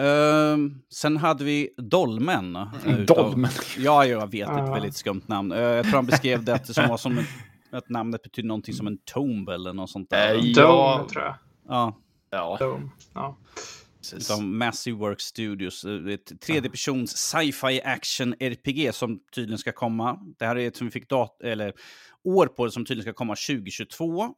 Uh, 0.00 0.70
sen 0.94 1.16
hade 1.16 1.44
vi 1.44 1.74
Dolmen. 1.76 2.56
Uh, 2.56 2.98
Dolmen? 3.06 3.50
ja, 3.78 4.06
jag 4.06 4.30
vet, 4.30 4.48
ett 4.48 4.74
väldigt 4.74 4.96
skumt 4.96 5.28
namn. 5.28 5.52
Uh, 5.52 5.58
jag 5.58 5.84
tror 5.84 5.94
han 5.94 6.06
beskrev 6.06 6.44
det 6.44 6.66
som 6.66 6.88
var 6.88 6.96
som 6.96 7.24
att 7.70 7.88
namnet 7.88 8.22
betyder 8.22 8.48
någonting 8.48 8.74
som 8.74 8.86
en 8.86 8.98
tomb 8.98 9.48
eller 9.48 9.72
något 9.72 9.90
sånt 9.90 10.10
där. 10.10 10.34
Äh, 10.34 10.40
ja. 10.40 10.62
Dome, 10.62 11.08
tror 11.08 11.24
jag. 11.24 11.34
Ja. 11.68 11.96
ja. 12.30 12.56
Dome. 12.60 12.88
ja. 13.14 13.36
Utav 14.14 14.42
Massive 14.42 14.96
Work 14.96 15.20
Studios. 15.20 15.84
Ett 15.84 16.40
tredjepersons 16.40 17.16
sci-fi 17.16 17.80
action 17.84 18.34
RPG 18.40 18.94
som 18.94 19.20
tydligen 19.34 19.58
ska 19.58 19.72
komma. 19.72 20.20
Det 20.38 20.46
här 20.46 20.56
är 20.56 20.68
ett 20.68 20.76
som 20.76 20.86
vi 20.86 20.90
fick 20.90 21.08
dat 21.08 21.42
eller, 21.42 21.72
år 22.24 22.46
på 22.46 22.70
som 22.70 22.84
tydligen 22.84 23.02
ska 23.02 23.12
komma 23.12 23.34
2022. 23.34 24.22
Uh, 24.22 24.30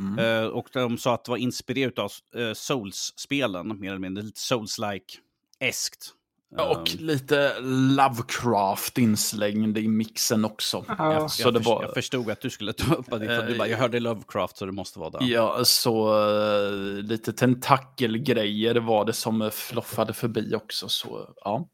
mm. 0.00 0.18
uh, 0.18 0.46
och 0.46 0.68
de 0.72 0.98
sa 0.98 1.14
att 1.14 1.24
det 1.24 1.30
var 1.30 1.38
inspirerat 1.38 1.98
av 1.98 2.10
uh, 2.36 2.52
Souls-spelen, 2.52 3.80
mer 3.80 3.88
eller 3.88 3.98
mindre. 3.98 4.24
Lite 4.24 4.40
Souls-like-eskt. 4.40 6.14
Och 6.56 6.90
ehm. 6.90 7.06
lite 7.06 7.60
Lovecraft 7.96 8.98
inslängd 8.98 9.78
i 9.78 9.88
mixen 9.88 10.44
också. 10.44 10.84
Ja. 10.88 11.12
Jag, 11.12 11.30
så 11.30 11.42
jag, 11.42 11.54
det 11.54 11.60
var... 11.60 11.82
jag 11.82 11.94
förstod 11.94 12.30
att 12.30 12.40
du 12.40 12.50
skulle 12.50 12.72
ta 12.72 12.94
upp 12.94 13.10
det. 13.10 13.46
Du 13.46 13.58
bara, 13.58 13.68
jag 13.68 13.78
hörde 13.78 14.00
Lovecraft 14.00 14.56
så 14.56 14.66
det 14.66 14.72
måste 14.72 14.98
vara 14.98 15.10
det. 15.10 15.24
Ja, 15.24 15.64
så 15.64 16.14
uh, 16.28 17.02
lite 17.02 17.32
tentakelgrejer 17.32 18.74
var 18.74 19.04
det 19.04 19.12
som 19.12 19.50
floffade 19.52 20.12
förbi 20.12 20.54
också. 20.54 20.88
Så, 20.88 21.34
ja. 21.44 21.68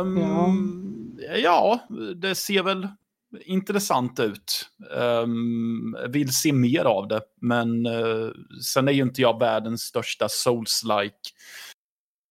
Um, 0.00 0.18
ja. 1.18 1.36
ja, 1.36 1.80
det 2.16 2.34
ser 2.34 2.62
väl 2.62 2.88
intressant 3.44 4.20
ut. 4.20 4.68
Um, 4.96 5.96
vill 6.08 6.34
se 6.34 6.52
mer 6.52 6.84
av 6.84 7.08
det, 7.08 7.20
men 7.40 7.86
uh, 7.86 8.30
sen 8.62 8.88
är 8.88 8.92
ju 8.92 9.02
inte 9.02 9.22
jag 9.22 9.38
världens 9.38 9.82
största 9.82 10.26
souls-like 10.28 11.32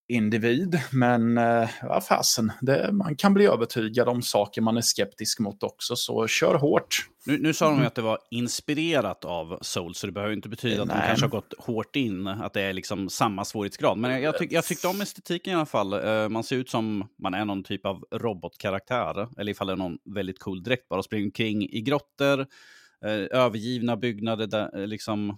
individ. 0.09 0.81
Men 0.91 1.37
eh, 1.37 1.69
vad 1.83 2.05
fasen, 2.05 2.51
man 2.91 3.15
kan 3.15 3.33
bli 3.33 3.45
övertygad 3.45 4.07
om 4.07 4.21
saker 4.21 4.61
man 4.61 4.77
är 4.77 4.81
skeptisk 4.81 5.39
mot 5.39 5.63
också, 5.63 5.95
så 5.95 6.27
kör 6.27 6.55
hårt. 6.55 7.09
Nu, 7.25 7.37
nu 7.37 7.53
sa 7.53 7.65
de 7.65 7.71
ju 7.71 7.75
mm. 7.75 7.87
att 7.87 7.95
det 7.95 8.01
var 8.01 8.19
inspirerat 8.31 9.25
av 9.25 9.59
Souls, 9.61 9.97
så 9.97 10.07
det 10.07 10.13
behöver 10.13 10.33
inte 10.33 10.49
betyda 10.49 10.81
att 10.81 10.87
Nej. 10.87 10.97
de 11.01 11.07
kanske 11.07 11.25
har 11.25 11.29
gått 11.29 11.53
hårt 11.57 11.95
in, 11.95 12.27
att 12.27 12.53
det 12.53 12.61
är 12.61 12.73
liksom 12.73 13.09
samma 13.09 13.45
svårighetsgrad. 13.45 13.97
Men 13.97 14.11
jag, 14.11 14.21
jag, 14.21 14.37
tyck, 14.37 14.51
jag 14.51 14.65
tyckte 14.65 14.87
om 14.87 15.01
estetiken 15.01 15.53
i 15.53 15.55
alla 15.55 15.65
fall. 15.65 15.93
Uh, 15.93 16.29
man 16.29 16.43
ser 16.43 16.55
ut 16.55 16.69
som 16.69 17.07
man 17.23 17.33
är 17.33 17.45
någon 17.45 17.63
typ 17.63 17.85
av 17.85 18.03
robotkaraktär, 18.11 19.27
eller 19.37 19.51
ifall 19.51 19.67
det 19.67 19.73
är 19.73 19.77
någon 19.77 19.97
väldigt 20.15 20.39
cool 20.39 20.63
dräkt, 20.63 20.89
bara 20.89 21.03
springer 21.03 21.25
omkring 21.25 21.69
i 21.69 21.81
grottor, 21.81 22.39
uh, 22.39 23.27
övergivna 23.31 23.97
byggnader, 23.97 24.47
där, 24.47 24.87
liksom 24.87 25.37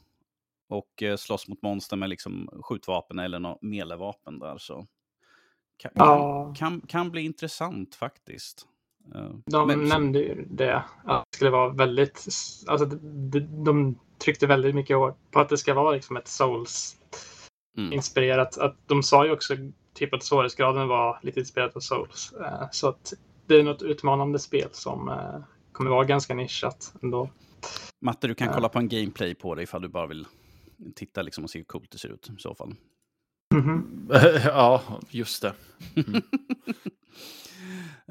och 0.71 1.03
eh, 1.03 1.17
slåss 1.17 1.47
mot 1.47 1.61
monster 1.61 1.97
med 1.97 2.09
liksom 2.09 2.49
skjutvapen 2.63 3.19
eller 3.19 3.39
något 3.39 3.61
melevapen 3.61 4.39
där. 4.39 4.57
Så 4.57 4.87
kan, 5.77 5.91
ja. 5.95 6.53
kan, 6.57 6.81
kan 6.81 7.11
bli 7.11 7.21
intressant 7.21 7.95
faktiskt. 7.95 8.67
Eh, 9.15 9.29
de 9.45 9.67
Men, 9.67 9.83
nämnde 9.83 10.19
ju 10.19 10.45
det, 10.49 10.83
att 11.03 11.23
det 11.31 11.35
skulle 11.35 11.51
vara 11.51 11.69
väldigt, 11.69 12.27
alltså 12.67 12.85
de, 12.85 13.63
de 13.63 13.99
tryckte 14.17 14.47
väldigt 14.47 14.75
mycket 14.75 14.97
på 15.31 15.39
att 15.39 15.49
det 15.49 15.57
ska 15.57 15.73
vara 15.73 15.91
liksom 15.91 16.17
ett 16.17 16.27
Souls-inspirerat. 16.27 18.57
Mm. 18.57 18.67
Att 18.67 18.87
de 18.87 19.03
sa 19.03 19.25
ju 19.25 19.31
också 19.31 19.53
typ 19.93 20.13
att 20.13 20.23
svårighetsgraden 20.23 20.87
var 20.87 21.19
lite 21.23 21.39
inspirerat 21.39 21.75
av 21.75 21.79
Souls. 21.79 22.33
Eh, 22.33 22.67
så 22.71 22.87
att 22.87 23.13
det 23.47 23.55
är 23.55 23.63
något 23.63 23.81
utmanande 23.81 24.39
spel 24.39 24.69
som 24.71 25.11
kommer 25.71 25.89
vara 25.89 26.05
ganska 26.05 26.33
nischat 26.33 26.93
ändå. 27.01 27.29
Matte, 28.01 28.27
du 28.27 28.35
kan 28.35 28.53
kolla 28.53 28.69
på 28.69 28.79
en 28.79 28.89
gameplay 28.89 29.35
på 29.35 29.55
det 29.55 29.63
ifall 29.63 29.81
du 29.81 29.87
bara 29.87 30.07
vill 30.07 30.27
titta 30.95 31.21
liksom 31.21 31.43
och 31.43 31.49
se 31.49 31.59
hur 31.59 31.65
coolt 31.65 31.91
det 31.91 31.97
ser 31.97 32.09
ut 32.09 32.29
i 32.37 32.41
så 32.41 32.55
fall. 32.55 32.75
Mm 33.53 33.65
-hmm. 33.65 34.41
ja, 34.45 34.99
just 35.09 35.41
det. 35.41 35.53
Mm. 35.95 36.21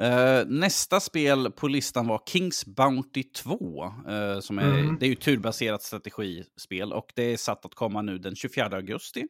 Uh, 0.01 0.47
nästa 0.59 1.01
spel 1.01 1.51
på 1.51 1.69
listan 1.69 2.07
var 2.07 2.23
Kings 2.27 2.67
Bounty 2.67 3.23
2. 3.23 3.85
Uh, 4.09 4.15
eh, 4.15 4.41
som 4.41 4.59
är, 4.59 4.79
mm. 4.79 4.97
Det 5.01 5.07
är 5.07 5.09
ju 5.09 5.15
turbaserat 5.15 5.83
strategispel 5.83 6.93
och 6.93 7.13
det 7.15 7.23
är 7.23 7.37
satt 7.37 7.65
att 7.65 7.75
komma 7.75 8.03
nu 8.03 8.19
den 8.19 8.37
24 8.37 8.67
augusti. 8.67 9.27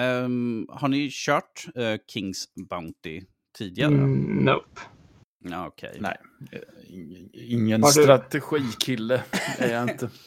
Um, 0.00 0.66
har 0.70 0.88
ni 0.88 1.08
kört 1.12 1.66
uh, 1.78 1.96
Kings 2.08 2.44
Bounty 2.68 3.22
tidigare? 3.58 3.94
Mm, 3.94 4.44
nope. 4.44 4.80
Ja, 5.44 5.68
okay. 5.68 6.00
Nej, 6.00 6.16
ingen 7.32 7.82
strategikille 7.82 9.22
är 9.58 9.72
jag 9.72 9.90
inte. 9.90 10.10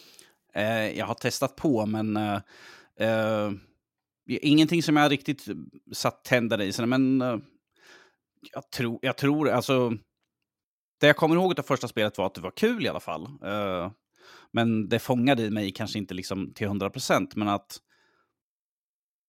Eh, 0.56 0.98
jag 0.98 1.06
har 1.06 1.14
testat 1.14 1.56
på, 1.56 1.86
men 1.86 2.18
eh, 2.18 2.42
eh, 3.00 3.52
ingenting 4.28 4.84
som 4.84 4.96
jag 4.96 5.12
riktigt 5.12 5.46
satt 5.94 6.24
tänderna 6.24 6.64
i. 6.64 6.74
Men 6.86 7.22
eh, 7.22 7.38
jag, 8.54 8.72
tror, 8.72 9.00
jag 9.02 9.18
tror, 9.18 9.50
alltså... 9.50 9.94
Det 11.00 11.08
jag 11.08 11.18
kommer 11.18 11.36
ihåg 11.36 11.60
av 11.60 11.64
första 11.64 11.88
spelet 11.88 12.18
var 12.18 12.26
att 12.26 12.34
det 12.34 12.42
var 12.42 12.52
kul 12.52 12.86
i 12.86 12.90
alla 12.90 13.00
fall. 13.00 13.24
Eh, 13.44 13.92
men 14.52 14.90
det 14.90 15.00
fångade 15.00 15.44
i 15.44 15.50
mig 15.50 15.72
kanske 15.72 16.00
inte 16.00 16.14
liksom 16.14 16.54
till 16.54 16.68
100%, 16.68 17.32
men 17.36 17.48
att... 17.48 17.78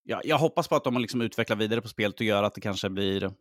Ja, 0.03 0.21
jag 0.25 0.39
hoppas 0.39 0.69
på 0.69 0.77
att 0.77 0.85
de 0.85 0.95
har 0.95 1.01
liksom 1.01 1.21
utvecklat 1.21 1.59
vidare 1.59 1.83
på 1.83 1.89
spelet 1.89 2.21
och 2.21 2.27
gör 2.27 2.43
att 2.43 2.55
det 2.55 2.61
kanske 2.61 2.91
blir 2.91 3.33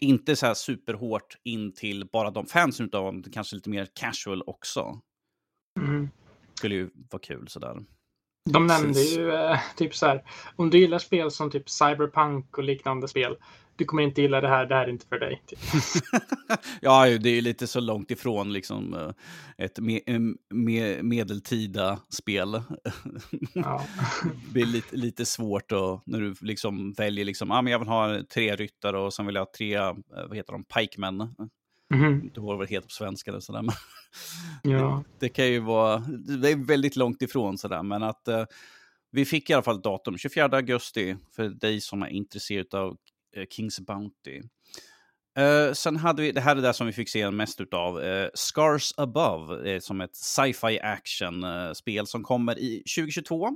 inte 0.00 0.36
så 0.36 0.46
här 0.46 0.54
superhårt 0.54 1.36
in 1.44 1.74
till 1.74 2.08
bara 2.12 2.30
de 2.30 2.46
fansen, 2.46 2.86
utan 2.86 3.22
kanske 3.22 3.56
lite 3.56 3.70
mer 3.70 3.88
casual 3.94 4.42
också. 4.46 5.00
Mm 5.80 6.10
skulle 6.62 6.74
ju 6.74 6.90
vara 7.10 7.20
kul 7.22 7.48
sådär. 7.48 7.76
De 8.50 8.66
nämnde 8.66 9.00
ju 9.00 9.32
eh, 9.32 9.58
typ 9.76 9.94
så 9.94 10.06
här, 10.06 10.24
om 10.56 10.70
du 10.70 10.78
gillar 10.78 10.98
spel 10.98 11.30
som 11.30 11.50
typ 11.50 11.70
Cyberpunk 11.70 12.58
och 12.58 12.64
liknande 12.64 13.08
spel, 13.08 13.36
du 13.76 13.84
kommer 13.84 14.02
inte 14.02 14.22
gilla 14.22 14.40
det 14.40 14.48
här, 14.48 14.66
det 14.66 14.74
här 14.74 14.84
är 14.84 14.88
inte 14.88 15.06
för 15.06 15.18
dig. 15.18 15.42
Typ. 15.46 15.58
ja, 16.80 17.18
det 17.18 17.28
är 17.30 17.34
ju 17.34 17.40
lite 17.40 17.66
så 17.66 17.80
långt 17.80 18.10
ifrån 18.10 18.52
liksom 18.52 18.94
eh, 18.94 19.10
ett 19.58 19.78
me 19.78 20.00
me 20.50 21.02
medeltida 21.02 21.98
spel. 22.08 22.52
Ja. 23.54 23.86
det 24.46 24.52
blir 24.52 24.66
lite, 24.66 24.96
lite 24.96 25.26
svårt 25.26 25.68
då, 25.68 26.02
när 26.06 26.20
du 26.20 26.34
liksom 26.40 26.92
väljer 26.92 27.24
liksom, 27.24 27.50
ah, 27.50 27.62
men 27.62 27.72
jag 27.72 27.78
vill 27.78 27.88
ha 27.88 28.20
tre 28.34 28.56
ryttare 28.56 28.98
och 28.98 29.14
sen 29.14 29.26
vill 29.26 29.34
jag 29.34 29.42
ha 29.42 29.52
tre, 29.56 29.74
eh, 29.74 29.94
vad 30.28 30.36
heter 30.36 30.52
de, 30.52 30.64
pikemen. 30.64 31.34
Mm. 31.92 32.30
Det 32.34 32.40
var 32.40 32.56
väl 32.56 32.68
helt 32.68 32.84
på 32.84 32.90
svenska 32.90 33.30
eller 33.30 33.40
sådär. 33.40 33.62
Men 34.62 34.72
ja. 34.72 35.04
det, 35.18 35.26
det, 35.26 35.28
kan 35.28 35.46
ju 35.46 35.60
vara, 35.60 35.98
det 36.42 36.50
är 36.50 36.66
väldigt 36.66 36.96
långt 36.96 37.22
ifrån 37.22 37.58
sådär, 37.58 37.82
men 37.82 38.02
att 38.02 38.28
uh, 38.28 38.44
vi 39.10 39.24
fick 39.24 39.50
i 39.50 39.52
alla 39.52 39.62
fall 39.62 39.82
datum 39.82 40.18
24 40.18 40.44
augusti 40.44 41.16
för 41.36 41.48
dig 41.48 41.80
som 41.80 42.02
är 42.02 42.08
intresserad 42.08 42.74
av 42.74 42.96
uh, 43.36 43.44
Kings 43.50 43.80
Bounty. 43.80 44.42
Uh, 45.38 45.72
sen 45.72 45.96
hade 45.96 46.22
vi, 46.22 46.32
det 46.32 46.40
här 46.40 46.56
är 46.56 46.62
det 46.62 46.74
som 46.74 46.86
vi 46.86 46.92
fick 46.92 47.08
se 47.08 47.30
mest 47.30 47.60
utav, 47.60 47.98
uh, 47.98 48.28
Scars 48.34 48.92
Above, 48.96 49.74
uh, 49.74 49.80
som 49.80 50.00
ett 50.00 50.16
sci-fi 50.16 50.80
action-spel 50.80 52.06
som 52.06 52.22
kommer 52.22 52.58
i 52.58 52.82
2022. 52.96 53.50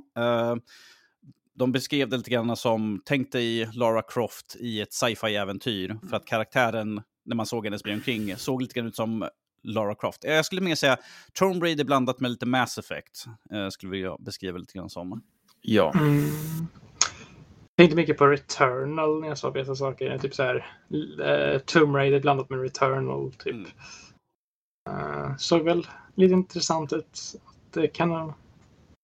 de 1.55 1.73
beskrev 1.73 2.09
det 2.09 2.17
lite 2.17 2.31
grann 2.31 2.57
som, 2.57 3.03
tänk 3.05 3.33
dig 3.33 3.69
Lara 3.73 4.03
Croft 4.03 4.57
i 4.61 4.81
ett 4.81 4.93
sci-fi-äventyr, 4.93 5.99
för 6.09 6.17
att 6.17 6.27
karaktären 6.27 7.03
när 7.27 7.37
man 7.37 7.47
såg 7.47 7.65
henne 7.65 7.79
springa 7.79 7.97
omkring, 7.97 8.37
såg 8.37 8.63
lite 8.63 8.75
grann 8.75 8.87
ut 8.87 8.97
som 8.97 9.29
Lara 9.63 9.95
Croft. 9.95 10.25
Jag 10.25 10.45
skulle 10.45 10.61
mer 10.61 10.75
säga 10.75 10.97
Tomb 11.33 11.63
Raider 11.63 11.85
blandat 11.85 12.21
med 12.21 12.31
lite 12.31 12.47
Mass 12.47 12.79
Effect, 12.79 13.25
eh, 13.51 13.69
skulle 13.69 13.97
jag 13.97 14.23
beskriva 14.23 14.59
lite 14.59 14.79
grann 14.79 14.91
som. 14.91 15.23
Ja. 15.61 15.93
Mm. 15.95 16.25
Jag 17.77 17.85
tänkte 17.85 17.97
mycket 17.97 18.19
på 18.19 18.27
Returnal 18.27 19.21
när 19.21 19.29
jag 19.29 19.39
såg 19.39 19.55
vissa 19.55 19.75
saker. 19.75 20.19
Typ 20.19 20.35
så 20.35 20.43
här, 20.43 20.67
uh, 20.95 21.59
Tomb 21.59 21.97
Raider 21.97 22.21
blandat 22.21 22.51
med 22.51 22.61
Returnal. 22.61 23.33
Typ. 23.33 23.55
Mm. 23.55 23.67
Uh, 24.91 25.37
såg 25.37 25.63
väl 25.63 25.87
lite 26.15 26.35
intressant 26.35 26.93
ut. 26.93 27.21
Det, 27.71 27.89
kan, 27.89 28.33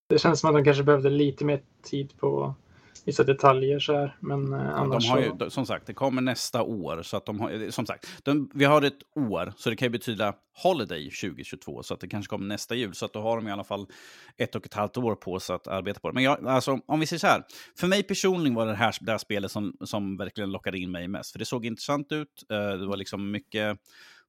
det 0.09 0.19
känns 0.19 0.41
som 0.41 0.51
att 0.51 0.57
de 0.57 0.65
kanske 0.65 0.83
behövde 0.83 1.11
lite 1.11 1.45
mer 1.45 1.63
tid 1.83 2.13
på 2.19 2.55
vissa 3.05 3.25
detaljer 3.25 3.79
så 3.79 3.97
här. 3.97 4.17
Men 4.21 4.53
eh, 4.53 4.75
annars 4.75 5.05
de 5.05 5.11
har 5.11 5.21
ju, 5.21 5.51
Som 5.51 5.67
sagt, 5.67 5.87
det 5.87 5.95
kommer 5.95 6.23
nästa 6.23 6.63
år. 6.63 7.03
Så 7.03 7.17
att 7.17 7.27
de 7.27 7.41
har, 7.41 7.71
som 7.71 7.87
sagt, 7.87 8.07
de, 8.23 8.51
vi 8.55 8.65
har 8.65 8.83
ett 8.83 8.99
år, 9.17 9.53
så 9.57 9.71
det 9.71 9.77
kan 9.77 9.87
ju 9.87 9.91
betyda 9.91 10.35
Holiday 10.63 11.11
2022. 11.11 11.83
Så 11.83 11.95
att 11.95 12.01
det 12.01 12.09
kanske 12.09 12.31
kommer 12.31 12.47
nästa 12.47 12.75
jul. 12.75 12.95
Så 12.95 13.05
att 13.05 13.13
då 13.13 13.21
har 13.21 13.37
de 13.37 13.49
i 13.49 13.53
alla 13.53 13.65
fall 13.65 13.87
ett 14.39 14.55
och 14.55 14.67
ett 14.67 14.75
halvt 14.75 14.97
år 14.97 15.15
på 15.15 15.41
sig 15.41 15.57
att 15.57 15.67
arbeta 15.67 16.01
på 16.01 16.09
det. 16.09 16.15
Men 16.15 16.23
jag, 16.25 16.47
alltså, 16.47 16.81
om 16.87 17.01
vi 17.01 17.07
säger 17.07 17.21
så 17.21 17.27
här, 17.27 17.43
för 17.79 17.87
mig 17.87 18.03
personligen 18.03 18.55
var 18.55 18.67
det 18.67 18.75
här, 18.75 18.95
det 19.01 19.11
här 19.11 19.19
spelet 19.19 19.51
som, 19.51 19.77
som 19.85 20.17
verkligen 20.17 20.51
lockade 20.51 20.79
in 20.79 20.91
mig 20.91 21.09
mest. 21.09 21.33
För 21.33 21.39
det 21.39 21.45
såg 21.45 21.67
intressant 21.67 22.13
ut. 22.13 22.45
Uh, 22.53 22.59
det 22.59 22.87
var 22.87 22.97
liksom 22.97 23.31
mycket 23.31 23.79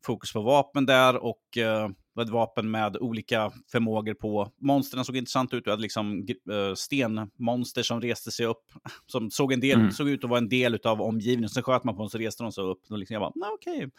fokus 0.06 0.34
på 0.34 0.42
vapen 0.42 0.86
där 0.86 1.24
och 1.24 1.58
uh, 1.58 2.24
ett 2.24 2.30
vapen 2.30 2.72
med 2.72 2.98
olika 2.98 3.52
förmågor 3.72 4.14
på. 4.14 4.52
Monstren 4.62 5.06
såg 5.06 5.18
intressant 5.18 5.54
ut. 5.54 5.64
Du 5.64 5.70
hade 5.70 5.82
liksom 5.82 6.28
uh, 6.52 6.74
stenmonster 6.76 7.84
som 7.84 8.02
reste 8.02 8.32
sig 8.32 8.46
upp, 8.46 8.66
som 9.06 9.32
såg, 9.32 9.54
en 9.54 9.60
del, 9.60 9.80
mm. 9.80 9.92
såg 9.92 10.10
ut 10.10 10.24
att 10.24 10.30
vara 10.30 10.38
en 10.38 10.50
del 10.50 10.80
av 10.84 11.02
omgivningen. 11.02 11.50
Sen 11.50 11.64
sköt 11.64 11.84
man 11.84 11.96
på 11.96 12.02
dem 12.02 12.10
så 12.10 12.18
reste 12.18 12.44
de 12.44 12.52
sig 12.52 12.64
upp. 12.64 12.82
Och 12.90 12.98
liksom 12.98 13.14
jag 13.14 13.22
bara, 13.22 13.52
okej. 13.54 13.78
Okay. 13.78 13.90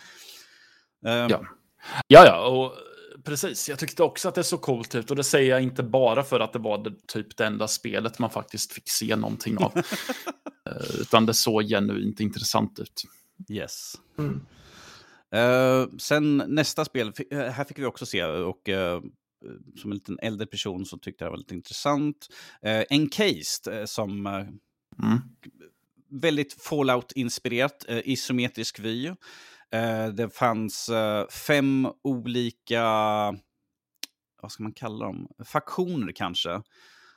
Ehm. 1.06 1.30
ja. 1.30 1.46
ja, 2.06 2.26
ja, 2.26 2.46
och 2.46 2.72
precis. 3.24 3.68
Jag 3.68 3.78
tyckte 3.78 4.02
också 4.02 4.28
att 4.28 4.34
det 4.34 4.44
såg 4.44 4.60
coolt 4.60 4.94
ut 4.94 5.10
och 5.10 5.16
det 5.16 5.24
säger 5.24 5.50
jag 5.50 5.62
inte 5.62 5.82
bara 5.82 6.22
för 6.22 6.40
att 6.40 6.52
det 6.52 6.58
var 6.58 6.78
det, 6.78 7.06
typ 7.06 7.36
det 7.36 7.46
enda 7.46 7.68
spelet 7.68 8.18
man 8.18 8.30
faktiskt 8.30 8.72
fick 8.72 8.88
se 8.88 9.16
någonting 9.16 9.58
av. 9.58 9.72
Eh, 10.66 11.00
utan 11.00 11.26
det 11.26 11.34
såg 11.34 11.62
genuint 11.62 12.20
intressant 12.20 12.78
ut. 12.78 13.02
Yes. 13.50 13.94
Mm. 14.18 14.40
Uh, 15.34 15.96
sen 15.98 16.36
nästa 16.36 16.84
spel, 16.84 17.12
uh, 17.32 17.38
här 17.38 17.64
fick 17.64 17.78
vi 17.78 17.84
också 17.84 18.06
se, 18.06 18.24
och 18.24 18.68
uh, 18.68 19.00
som 19.76 19.90
en 19.90 19.96
liten 19.96 20.18
äldre 20.22 20.46
person 20.46 20.86
så 20.86 20.98
tyckte 20.98 21.24
jag 21.24 21.28
det 21.28 21.32
var 21.32 21.38
lite 21.38 21.54
intressant. 21.54 22.28
Uh, 22.66 22.82
Encased, 22.90 23.88
som 23.88 24.26
mm. 24.26 25.18
väldigt 26.10 26.62
Fallout-inspirerat, 26.62 27.84
isometrisk 27.88 28.78
vy. 28.78 29.14
det 30.12 30.34
fanns 30.34 30.90
fem 31.46 31.88
olika, 32.02 32.82
vad 34.42 34.52
ska 34.52 34.62
man 34.62 34.72
kalla 34.72 35.04
dem, 35.04 35.28
faktioner 35.44 36.12
kanske. 36.12 36.62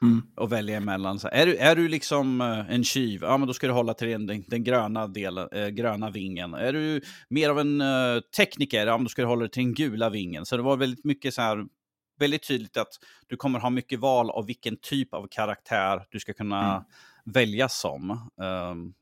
Mm. 0.02 0.22
Och 0.36 0.52
välja 0.52 0.78
emellan. 0.78 1.20
Så 1.20 1.28
är, 1.32 1.46
du, 1.46 1.58
är 1.58 1.76
du 1.76 1.88
liksom 1.88 2.42
uh, 2.42 2.74
en 2.74 2.84
tjuv, 2.84 3.20
ja 3.22 3.38
men 3.38 3.48
då 3.48 3.54
ska 3.54 3.68
du 3.68 3.74
hålla 3.74 3.94
till 3.94 4.08
den, 4.08 4.44
den 4.48 4.64
gröna, 4.64 5.08
delen, 5.08 5.50
uh, 5.56 5.68
gröna 5.68 6.10
vingen. 6.10 6.54
Är 6.54 6.74
du 6.74 7.02
mer 7.30 7.50
av 7.50 7.60
en 7.60 7.82
uh, 7.82 8.20
tekniker, 8.38 8.88
ja 8.88 8.98
men 8.98 9.04
då 9.04 9.10
ska 9.10 9.22
du 9.22 9.28
hålla 9.28 9.42
dig 9.42 9.50
till 9.50 9.64
den 9.64 9.74
gula 9.74 10.10
vingen. 10.10 10.46
Så 10.46 10.58
det 10.58 10.64
var 10.64 10.78
väldigt 10.78 11.06
mycket 11.06 11.34
så 11.34 11.42
här, 11.42 11.66
väldigt 12.20 12.48
tydligt 12.48 12.78
att 12.78 12.94
du 13.28 13.38
kommer 13.38 13.60
ha 13.60 13.70
mycket 13.70 14.00
val 14.00 14.30
av 14.30 14.46
vilken 14.46 14.78
typ 14.82 15.14
av 15.14 15.28
karaktär 15.32 16.06
du 16.10 16.20
ska 16.20 16.34
kunna 16.34 16.72
mm. 16.72 16.84
välja 17.26 17.70
som. 17.70 18.12
Um, 18.42 18.94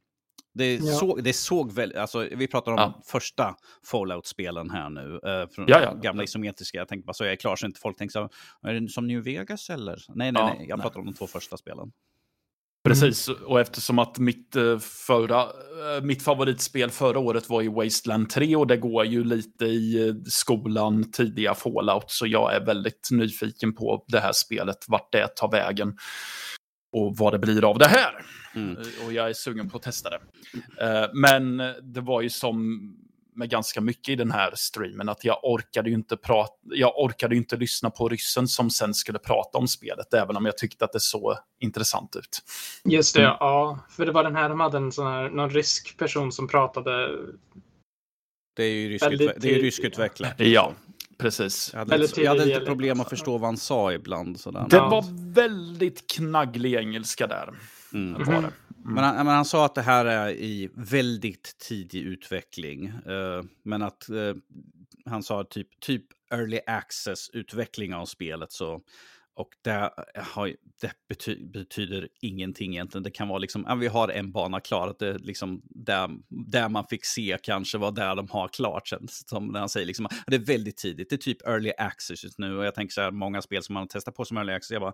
det, 0.54 0.76
ja. 0.76 0.94
såg, 0.94 1.24
det 1.24 1.34
såg 1.34 1.72
väl, 1.72 1.98
alltså, 1.98 2.28
vi 2.32 2.48
pratar 2.48 2.72
om 2.72 2.78
ja. 2.78 3.02
första 3.06 3.56
Fallout-spelen 3.92 4.70
här 4.70 4.90
nu. 4.90 5.20
Eh, 5.24 5.50
från 5.50 5.66
ja, 5.68 5.94
gamla 5.94 6.24
isometriska. 6.24 6.78
Jag 6.78 6.88
tänkte 6.88 7.06
bara 7.06 7.14
så 7.14 7.24
jag 7.24 7.32
är 7.32 7.36
klar 7.36 7.56
så 7.56 7.66
inte 7.66 7.80
folk 7.80 7.98
tänker 7.98 8.12
så 8.12 8.30
är 8.68 8.74
det 8.74 8.90
som 8.90 9.08
New 9.08 9.24
Vegas 9.24 9.70
eller? 9.70 10.02
Nej, 10.16 10.32
nej, 10.32 10.56
nej. 10.58 10.66
Jag 10.70 10.82
pratar 10.82 11.00
om 11.00 11.06
de 11.06 11.14
två 11.14 11.28
första 11.28 11.58
spelen. 11.58 11.92
Precis, 12.86 13.30
och 13.30 13.60
eftersom 13.60 14.00
att 14.00 14.18
mitt, 14.18 14.56
eh, 14.56 14.80
förra, 14.80 15.42
eh, 15.42 16.04
mitt 16.04 16.24
favoritspel 16.24 16.90
förra 16.90 17.20
året 17.20 17.50
var 17.50 17.62
i 17.62 17.68
Wasteland 17.68 18.30
3 18.30 18.56
och 18.56 18.68
det 18.68 18.78
går 18.78 19.06
ju 19.06 19.24
lite 19.24 19.66
i 19.66 20.08
eh, 20.08 20.14
skolan, 20.26 21.12
tidiga 21.12 21.54
Fallout, 21.54 22.06
så 22.08 22.28
jag 22.28 22.56
är 22.56 22.66
väldigt 22.66 23.10
nyfiken 23.12 23.76
på 23.76 24.06
det 24.08 24.20
här 24.20 24.32
spelet, 24.34 24.78
vart 24.88 25.12
det 25.12 25.28
tar 25.36 25.52
vägen 25.52 25.98
och 26.96 27.18
vad 27.18 27.34
det 27.34 27.40
blir 27.40 27.70
av 27.70 27.78
det 27.78 27.88
här. 27.88 28.26
Mm. 28.56 28.78
Och 29.06 29.14
jag 29.14 29.30
är 29.30 29.34
sugen 29.34 29.70
på 29.70 29.78
att 29.78 29.84
testa 29.84 30.10
det. 30.10 30.20
Men 31.14 31.58
det 31.82 32.02
var 32.02 32.22
ju 32.22 32.30
som 32.30 32.82
med 33.36 33.50
ganska 33.50 33.82
mycket 33.82 34.10
i 34.10 34.16
den 34.16 34.32
här 34.32 34.52
streamen 34.56 35.10
att 35.10 35.26
jag 35.26 35.40
orkade 35.44 35.90
ju 35.90 35.96
inte 35.96 36.18
prata, 36.18 36.54
jag 36.64 37.00
orkade 37.00 37.36
inte 37.36 37.58
lyssna 37.58 37.90
på 37.90 38.10
ryssen 38.10 38.48
som 38.48 38.70
sen 38.70 38.94
skulle 38.94 39.20
prata 39.20 39.58
om 39.58 39.68
spelet, 39.68 40.14
även 40.14 40.38
om 40.38 40.46
jag 40.46 40.58
tyckte 40.58 40.86
att 40.86 40.94
det 40.94 41.00
såg 41.00 41.36
intressant 41.60 42.16
ut. 42.16 42.42
Just 42.84 43.16
det, 43.16 43.22
mm. 43.22 43.36
ja. 43.40 43.80
För 43.90 44.06
det 44.06 44.12
var 44.12 44.24
den 44.24 44.36
här, 44.36 44.50
de 44.50 44.60
hade 44.60 44.78
en 44.78 44.92
sån 44.92 45.08
här, 45.08 45.30
någon 45.30 45.50
rysk 45.50 45.98
person 45.98 46.32
som 46.32 46.48
pratade. 46.48 47.10
Det 48.56 48.64
är 48.64 48.74
ju 48.74 48.90
rysk, 48.90 49.12
utve 49.12 49.34
det 49.38 49.56
är 49.56 49.60
rysk 49.60 49.84
utvecklare. 49.84 50.34
Ja, 50.38 50.74
precis. 51.18 51.70
Jag 51.74 51.80
hade, 51.80 51.98
lite, 51.98 52.22
jag 52.22 52.32
hade 52.32 52.46
lite 52.46 52.60
problem 52.60 53.00
att 53.00 53.10
förstå 53.10 53.38
vad 53.38 53.48
han 53.48 53.58
sa 53.58 53.94
ibland. 53.94 54.40
Sådär. 54.40 54.66
Det 54.70 54.80
var 54.80 55.34
väldigt 55.34 56.12
knagglig 56.12 56.74
engelska 56.74 57.28
där. 57.28 57.54
Mm. 57.94 58.24
Var 58.24 58.42
det. 58.42 58.52
Men, 58.88 59.04
han, 59.04 59.16
men, 59.16 59.28
han, 59.28 59.46
sa 59.46 59.66
att 59.66 59.76
det 59.76 59.82
här 59.82 60.06
är 60.06 60.30
i 60.30 60.70
väldigt 60.74 61.58
tidig 61.58 62.02
utveckling. 62.02 62.88
Uh, 62.88 63.44
men 63.64 63.82
att 63.82 64.08
uh, 64.12 64.36
han 65.06 65.24
sa 65.24 65.44
typ, 65.44 65.80
typ 65.80 66.06
early 66.32 66.60
access-utveckling 66.68 67.96
av 67.96 68.06
spelet. 68.06 68.52
Så, 68.52 68.82
och 69.36 69.50
det, 69.62 69.92
har, 70.16 70.56
det 70.82 70.92
bety, 71.10 71.46
betyder 71.46 72.08
ingenting 72.22 72.72
egentligen. 72.74 73.04
Det 73.04 73.12
kan 73.12 73.28
vara 73.28 73.40
liksom, 73.40 73.66
ja, 73.68 73.76
vi 73.76 73.88
har 73.88 74.10
en 74.10 74.32
bana 74.32 74.60
klar. 74.60 74.88
Att 74.88 75.00
det 75.00 75.18
liksom, 75.18 75.62
där, 75.64 76.10
där 76.30 76.70
man 76.70 76.88
fick 76.88 77.06
se 77.06 77.38
kanske 77.44 77.78
var 77.78 77.92
där 77.92 78.16
de 78.16 78.28
har 78.30 78.48
klart. 78.48 78.88
Sen, 78.88 79.08
som 79.10 79.48
när 79.48 79.60
han 79.60 79.70
säger 79.70 79.86
liksom, 79.86 80.08
det 80.28 80.36
är 80.36 80.40
väldigt 80.40 80.78
tidigt. 80.78 81.10
Det 81.10 81.16
är 81.16 81.18
typ 81.18 81.48
early 81.48 81.72
access 81.78 82.24
just 82.24 82.40
nu. 82.40 82.58
Och 82.58 82.66
jag 82.66 82.76
tänker 82.76 82.94
så 82.94 83.02
här, 83.02 83.12
många 83.12 83.42
spel 83.42 83.64
som 83.64 83.74
man 83.74 83.82
har 83.82 83.88
testat 83.88 84.16
på 84.16 84.26
som 84.26 84.38
early 84.38 84.54
access, 84.54 84.72
jag 84.72 84.82
bara, 84.82 84.94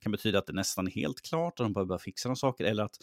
kan 0.00 0.12
betyda 0.12 0.38
att 0.38 0.46
det 0.46 0.52
är 0.52 0.54
nästan 0.54 0.86
helt 0.86 1.22
klart 1.22 1.60
och 1.60 1.64
de 1.64 1.72
behöver 1.72 1.88
bara 1.88 1.98
fixa 1.98 2.28
några 2.28 2.36
saker. 2.36 2.64
Eller 2.64 2.82
att 2.82 2.96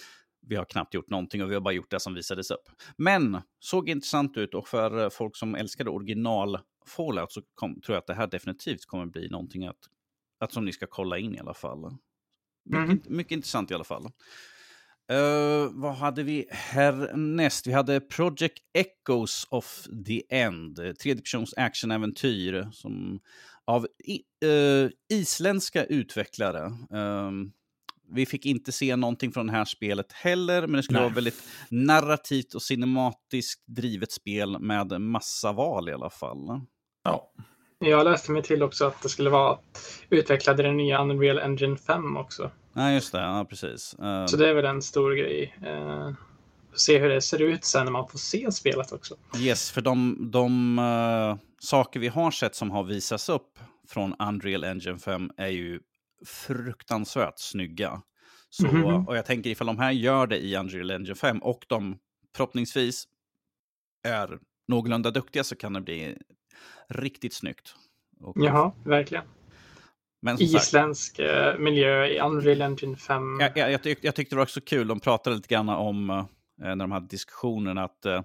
vi 0.48 0.56
har 0.56 0.66
knappt 0.66 0.94
gjort 0.94 1.10
någonting 1.10 1.44
och 1.44 1.50
vi 1.50 1.54
har 1.54 1.62
bara 1.62 1.74
gjort 1.74 1.92
det 1.92 2.00
som 2.00 2.14
visades 2.14 2.52
upp. 2.52 2.70
Men 2.98 3.42
såg 3.60 3.90
intressant 3.90 4.38
ut 4.38 4.54
och 4.54 4.68
för 4.68 5.10
folk 5.10 5.36
som 5.38 5.56
älskade 5.56 5.90
original 5.90 6.60
Fallout 6.88 7.32
så 7.32 7.42
kom, 7.56 7.82
tror 7.82 7.96
jag 7.96 8.02
att 8.02 8.08
det 8.08 8.14
här 8.14 8.28
definitivt 8.28 8.86
kommer 8.86 9.06
bli 9.06 9.30
någonting 9.30 9.66
att, 9.66 9.78
att 10.40 10.52
som 10.52 10.66
ni 10.66 10.74
ska 10.74 10.88
kolla 10.88 11.18
in 11.18 11.36
i 11.36 11.40
alla 11.40 11.54
fall. 11.54 11.98
Mycket, 12.66 13.08
mm. 13.08 13.18
mycket 13.18 13.32
intressant 13.32 13.72
i 13.72 13.74
alla 13.74 13.84
fall. 13.84 14.12
Uh, 15.12 15.70
vad 15.72 15.96
hade 15.96 16.24
vi 16.24 16.48
härnäst? 16.52 17.68
Vi 17.68 17.72
hade 17.72 18.00
Project 18.00 18.58
Echoes 18.74 19.48
of 19.50 19.88
the 20.06 20.24
End, 20.30 20.76
tredjepersons 20.76 21.54
actionäventyr 21.58 22.70
som 22.72 23.20
av 23.66 23.88
i, 24.04 24.22
uh, 24.48 24.90
isländska 25.10 25.86
utvecklare. 25.86 26.72
Um, 26.90 27.52
vi 28.10 28.26
fick 28.26 28.46
inte 28.46 28.72
se 28.72 28.96
någonting 28.96 29.32
från 29.32 29.48
det 29.48 29.54
här 29.54 29.66
spelet 29.66 30.12
heller, 30.12 30.62
men 30.62 30.72
det 30.72 30.84
skulle 30.84 31.00
Nej. 31.00 31.06
vara 31.06 31.16
väldigt 31.16 31.44
narrativt 31.70 32.54
och 32.54 32.62
cinematiskt 32.62 33.64
drivet 33.68 34.12
spel 34.12 34.60
med 34.60 35.02
massa 35.02 35.52
val 35.52 35.90
i 35.90 35.94
alla 35.94 36.10
fall. 36.10 36.62
Ja. 37.04 37.32
Jag 37.80 38.04
läste 38.04 38.32
mig 38.32 38.44
till 38.44 38.64
också 38.64 38.86
att 38.86 39.02
det 39.02 39.10
skulle 39.10 39.30
vara 39.30 39.60
utvecklade 40.10 40.64
den 40.64 40.78
nya 40.78 41.02
Unreal 41.02 41.40
Engine 41.40 41.78
5 41.78 42.18
också. 42.18 42.52
Ja, 42.74 42.92
just 42.92 43.12
det. 43.12 43.22
Ja, 43.22 43.46
precis. 43.50 43.96
Så 44.28 44.38
det 44.38 44.50
är 44.50 44.54
väl 44.54 44.66
en 44.66 44.82
stor 44.82 45.12
grej. 45.12 45.58
Uh, 45.68 46.14
se 46.76 47.00
hur 47.00 47.10
det 47.10 47.22
ser 47.22 47.42
ut 47.42 47.66
sen 47.66 47.86
när 47.86 47.92
man 47.92 48.08
får 48.08 48.18
se 48.18 48.52
spelet 48.52 48.92
också. 48.92 49.16
Yes, 49.38 49.72
för 49.72 49.82
de, 49.82 50.18
de 50.32 50.80
uh, 50.80 51.36
saker 51.60 52.00
vi 52.00 52.08
har 52.08 52.32
sett 52.32 52.56
som 52.56 52.72
har 52.72 52.84
visats 52.84 53.30
upp 53.30 53.60
från 53.88 54.16
Unreal 54.20 54.64
Engine 54.64 55.00
5 55.00 55.32
är 55.38 55.48
ju 55.48 55.80
fruktansvärt 56.26 57.40
snygga. 57.40 58.02
Så, 58.50 58.68
mm 58.68 58.84
-hmm. 58.84 59.06
Och 59.06 59.18
jag 59.18 59.26
tänker 59.26 59.50
ifall 59.50 59.68
de 59.68 59.80
här 59.80 59.92
gör 59.92 60.28
det 60.28 60.38
i 60.38 60.58
Unreal 60.58 60.92
Engine 60.92 61.16
5 61.16 61.40
och 61.40 61.66
de 61.68 61.98
förhoppningsvis 62.36 63.04
är 64.04 64.40
någorlunda 64.68 65.12
duktiga 65.12 65.44
så 65.44 65.56
kan 65.56 65.74
det 65.74 65.82
bli 65.82 66.18
riktigt 66.88 67.34
snyggt. 67.34 67.76
Och, 68.22 68.36
Jaha, 68.40 68.72
verkligen. 68.84 69.24
Men 70.22 70.42
Isländsk 70.42 71.16
sagt, 71.16 71.30
eh, 71.30 71.60
miljö 71.60 72.06
i 72.06 72.20
Unreal 72.20 72.62
Engine 72.62 72.98
5. 72.98 73.40
Jag, 73.40 73.58
jag, 73.58 73.72
jag, 73.72 73.84
tyck, 73.84 74.00
jag 74.02 74.16
tyckte 74.16 74.36
det 74.36 74.38
var 74.38 74.44
också 74.44 74.62
kul, 74.62 74.88
de 74.88 75.00
pratade 75.00 75.36
lite 75.36 75.48
grann 75.48 75.70
om 75.70 76.10
eh, 76.10 76.26
när 76.58 76.76
de 76.76 76.92
hade 76.92 77.08
diskussionen 77.08 77.78
att 77.78 78.06
eh, 78.06 78.22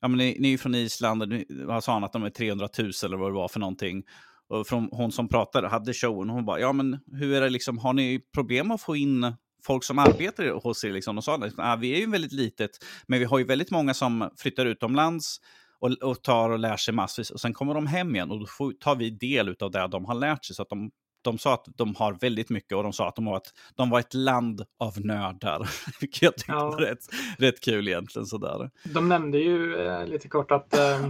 ja, 0.00 0.08
men 0.08 0.18
ni, 0.18 0.36
ni 0.40 0.52
är 0.52 0.58
från 0.58 0.74
Island, 0.74 1.44
vad 1.48 1.84
sa 1.84 1.92
han 1.92 2.04
att 2.04 2.12
de 2.12 2.22
är 2.22 2.30
300 2.30 2.68
000 2.78 2.90
eller 3.04 3.16
vad 3.16 3.30
det 3.30 3.34
var 3.34 3.48
för 3.48 3.60
någonting. 3.60 4.02
Och 4.48 4.66
från 4.66 4.88
hon 4.92 5.12
som 5.12 5.28
pratade, 5.28 5.68
hade 5.68 5.92
showen, 5.92 6.30
hon 6.30 6.44
bara, 6.44 6.60
ja 6.60 6.72
men 6.72 6.98
hur 7.12 7.34
är 7.34 7.40
det 7.40 7.48
liksom, 7.48 7.78
har 7.78 7.92
ni 7.92 8.20
problem 8.34 8.70
att 8.70 8.82
få 8.82 8.96
in 8.96 9.32
folk 9.64 9.84
som 9.84 9.98
arbetar 9.98 10.62
hos 10.62 10.84
er? 10.84 10.92
Liksom? 10.92 11.18
Och 11.18 11.24
sa, 11.24 11.50
ah, 11.56 11.76
vi 11.76 11.94
är 11.94 11.98
ju 11.98 12.10
väldigt 12.10 12.32
litet, 12.32 12.70
men 13.06 13.18
vi 13.18 13.24
har 13.24 13.38
ju 13.38 13.44
väldigt 13.44 13.70
många 13.70 13.94
som 13.94 14.30
flyttar 14.36 14.66
utomlands 14.66 15.40
och, 15.78 15.92
och 16.02 16.22
tar 16.22 16.50
och 16.50 16.58
lär 16.58 16.76
sig 16.76 16.94
massvis. 16.94 17.30
Och 17.30 17.40
sen 17.40 17.54
kommer 17.54 17.74
de 17.74 17.86
hem 17.86 18.14
igen 18.14 18.30
och 18.30 18.40
då 18.40 18.46
får, 18.46 18.72
tar 18.72 18.96
vi 18.96 19.10
del 19.10 19.56
av 19.60 19.70
det 19.70 19.88
de 19.88 20.04
har 20.04 20.14
lärt 20.14 20.44
sig. 20.44 20.56
Så 20.56 20.62
att 20.62 20.68
de 20.68 20.90
de 21.26 21.38
sa 21.38 21.54
att 21.54 21.66
de 21.76 21.94
har 21.94 22.12
väldigt 22.12 22.50
mycket 22.50 22.76
och 22.76 22.82
de 22.82 22.92
sa 22.92 23.08
att 23.08 23.16
de 23.16 23.24
var 23.24 23.36
ett, 23.36 23.52
de 23.74 23.90
var 23.90 24.00
ett 24.00 24.14
land 24.14 24.62
av 24.78 24.92
nördar. 24.96 25.68
Vilket 26.00 26.22
jag 26.22 26.34
tyckte 26.34 26.52
ja. 26.52 26.70
var 26.70 26.78
rätt, 26.78 26.98
rätt 27.38 27.60
kul 27.60 27.88
egentligen. 27.88 28.26
Sådär. 28.26 28.70
De 28.84 29.08
nämnde 29.08 29.38
ju 29.38 29.76
eh, 29.76 30.06
lite 30.06 30.28
kort 30.28 30.50
att 30.50 30.78
eh, 30.78 31.08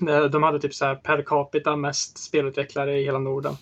de 0.30 0.42
hade 0.42 0.60
typ 0.60 0.74
så 0.74 0.84
här 0.84 0.94
per 0.94 1.22
capita 1.22 1.76
mest 1.76 2.18
spelutvecklare 2.18 2.98
i 2.98 3.04
hela 3.04 3.18
Norden. 3.18 3.54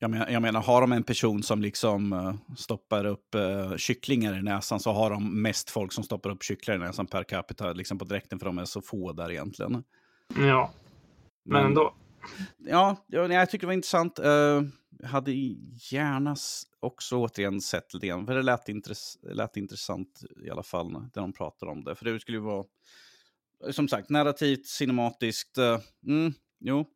Jag 0.00 0.10
menar, 0.10 0.28
jag 0.28 0.42
menar, 0.42 0.62
har 0.62 0.80
de 0.80 0.92
en 0.92 1.02
person 1.02 1.42
som 1.42 1.62
liksom 1.62 2.12
uh, 2.12 2.34
stoppar 2.56 3.04
upp 3.04 3.34
uh, 3.34 3.76
kycklingar 3.76 4.38
i 4.38 4.42
näsan 4.42 4.80
så 4.80 4.92
har 4.92 5.10
de 5.10 5.42
mest 5.42 5.70
folk 5.70 5.92
som 5.92 6.04
stoppar 6.04 6.30
upp 6.30 6.42
kycklingar 6.42 6.80
i 6.80 6.86
näsan 6.86 7.06
per 7.06 7.24
capita 7.24 7.72
liksom 7.72 7.98
på 7.98 8.04
dräkten 8.04 8.38
för 8.38 8.46
de 8.46 8.58
är 8.58 8.64
så 8.64 8.82
få 8.82 9.12
där 9.12 9.30
egentligen. 9.30 9.84
Ja, 10.36 10.72
men, 11.44 11.52
men 11.52 11.64
ändå. 11.64 11.94
Ja, 12.58 13.04
jag, 13.06 13.32
jag 13.32 13.50
tycker 13.50 13.60
det 13.60 13.66
var 13.66 13.74
intressant. 13.74 14.18
Uh, 14.18 14.62
hade 15.04 15.32
gärna 15.90 16.36
också 16.80 17.16
återigen 17.16 17.60
sett 17.60 17.94
lite 17.94 18.06
grann, 18.06 18.26
för 18.26 18.34
det 18.34 18.42
lät, 18.42 18.68
intress 18.68 19.18
lät 19.22 19.56
intressant 19.56 20.22
i 20.44 20.50
alla 20.50 20.62
fall 20.62 20.92
när 20.92 21.10
de 21.14 21.32
pratade 21.32 21.72
om 21.72 21.84
det. 21.84 21.94
För 21.94 22.04
det 22.04 22.20
skulle 22.20 22.38
ju 22.38 22.44
vara, 22.44 22.64
som 23.70 23.88
sagt, 23.88 24.10
narrativt, 24.10 24.66
cinematiskt. 24.66 25.58
Uh, 25.58 25.78
mm, 26.06 26.32
jo, 26.60 26.86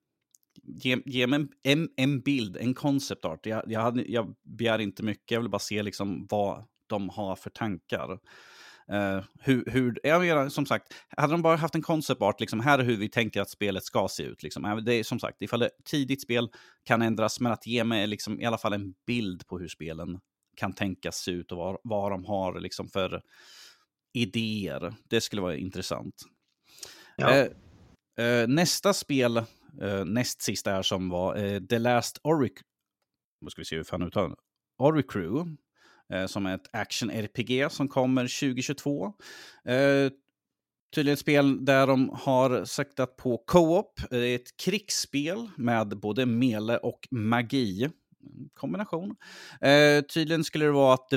ge, 0.63 0.99
ge 1.07 1.27
mig 1.27 1.47
en, 1.63 1.89
en, 1.97 2.21
bild, 2.21 2.57
en 2.57 2.75
concept 2.75 3.25
art. 3.25 3.47
Jag, 3.47 3.63
jag, 3.67 3.81
hade, 3.81 4.03
jag 4.03 4.35
begär 4.43 4.79
inte 4.79 5.03
mycket, 5.03 5.31
jag 5.31 5.41
vill 5.41 5.51
bara 5.51 5.59
se 5.59 5.83
liksom 5.83 6.27
vad 6.31 6.65
de 6.87 7.09
har 7.09 7.37
för 7.37 7.51
tankar. 7.51 8.19
Uh, 8.93 9.25
hur, 9.41 9.65
hur, 9.67 10.01
jag 10.03 10.21
menar, 10.21 10.49
som 10.49 10.67
sagt, 10.67 10.95
hade 11.17 11.33
de 11.33 11.43
bara 11.43 11.57
haft 11.57 11.75
en 11.75 11.83
concept 11.83 12.23
art, 12.23 12.41
liksom, 12.41 12.61
här 12.61 12.79
är 12.79 12.83
hur 12.83 12.97
vi 12.97 13.09
tänker 13.09 13.41
att 13.41 13.51
spelet 13.51 13.85
ska 13.85 14.09
se 14.09 14.23
ut. 14.23 14.43
Liksom. 14.43 14.83
Det 14.85 14.95
är 14.95 15.05
som 15.05 15.21
sagt, 15.21 15.43
ifall 15.43 15.63
ett 15.63 15.73
tidigt 15.85 16.23
spel 16.23 16.49
kan 16.85 17.03
ändras, 17.03 17.41
men 17.41 17.53
att 17.53 17.67
ge 17.67 17.85
mig 17.85 18.07
liksom, 18.07 18.41
i 18.41 18.45
alla 18.45 18.59
fall 18.59 18.73
en 18.73 18.95
bild 19.07 19.47
på 19.47 19.59
hur 19.59 19.69
spelen 19.69 20.21
kan 20.57 20.73
tänkas 20.73 21.17
se 21.17 21.31
ut 21.31 21.53
och 21.53 21.59
vad, 21.59 21.79
vad 21.85 22.13
de 22.13 22.25
har 22.25 22.61
liksom, 22.61 22.89
för 22.89 23.23
idéer. 24.13 24.95
Det 25.09 25.21
skulle 25.21 25.43
vara 25.43 25.57
intressant. 25.57 26.15
Ja. 27.17 27.45
Uh, 27.45 27.51
uh, 28.25 28.49
nästa 28.49 28.93
spel, 28.93 29.43
Eh, 29.81 30.05
näst 30.05 30.43
sista 30.43 30.71
här 30.71 30.83
som 30.83 31.09
var 31.09 31.37
eh, 31.37 31.61
The 31.61 31.79
Last 31.79 32.21
Oric... 32.23 32.53
Vad 33.41 33.53
ska 33.53 33.61
vi 33.61 33.65
se 33.65 33.77
hur 33.77 33.85
fan 33.85 34.03
uttalar 34.03 34.37
Oricrew 34.79 35.57
eh, 36.13 36.27
som 36.27 36.47
är 36.47 36.55
ett 36.55 36.71
action-RPG 36.73 37.69
som 37.71 37.89
kommer 37.89 38.23
2022. 38.23 39.07
Eh, 39.65 40.11
tydligen 40.95 41.13
ett 41.13 41.19
spel 41.19 41.65
där 41.65 41.87
de 41.87 42.11
har 42.23 42.65
saktat 42.65 43.17
på 43.17 43.39
co-op. 43.47 44.01
Eh, 44.01 44.07
det 44.11 44.29
är 44.29 44.37
ett 44.37 44.57
krigsspel 44.57 45.49
med 45.57 45.89
både 45.89 46.27
mele 46.27 46.77
och 46.77 47.09
magi. 47.11 47.91
Kombination. 48.55 49.17
Eh, 49.61 50.05
tydligen 50.05 50.45
skulle 50.45 50.65
det 50.65 50.73
vara 50.73 50.95
att 50.95 51.13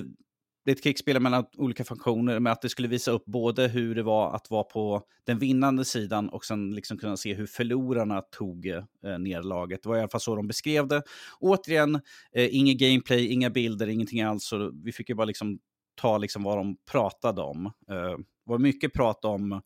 det, 0.65 0.71
är 0.71 0.75
ett 0.75 0.83
krigsspel 0.83 1.19
mellan 1.19 1.45
olika 1.57 1.83
funktioner, 1.83 2.39
med 2.39 2.53
att 2.53 2.61
det 2.61 2.69
skulle 2.69 2.87
visa 2.87 3.11
upp 3.11 3.25
både 3.25 3.67
hur 3.67 3.95
det 3.95 4.03
var 4.03 4.35
att 4.35 4.49
vara 4.49 4.63
på 4.63 5.01
den 5.25 5.39
vinnande 5.39 5.85
sidan 5.85 6.29
och 6.29 6.45
sen 6.45 6.71
liksom 6.75 6.97
kunna 6.97 7.17
se 7.17 7.33
hur 7.33 7.47
förlorarna 7.47 8.21
tog 8.21 8.67
eh, 8.67 9.43
laget. 9.43 9.83
Det 9.83 9.89
var 9.89 9.97
i 9.97 9.99
alla 9.99 10.09
fall 10.09 10.21
så 10.21 10.35
de 10.35 10.47
beskrev 10.47 10.87
det. 10.87 11.01
Återigen, 11.39 11.95
eh, 12.35 12.55
inget 12.55 12.77
gameplay, 12.77 13.27
inga 13.27 13.49
bilder, 13.49 13.87
ingenting 13.87 14.21
alls. 14.21 14.45
Så 14.45 14.71
vi 14.83 14.91
fick 14.91 15.09
ju 15.09 15.15
bara 15.15 15.25
liksom 15.25 15.59
ta 15.95 16.17
liksom 16.17 16.43
vad 16.43 16.57
de 16.57 16.77
pratade 16.91 17.41
om. 17.41 17.65
Eh, 17.65 18.17
det 18.45 18.51
var 18.51 18.59
mycket 18.59 18.93
prat 18.93 19.25
om 19.25 19.61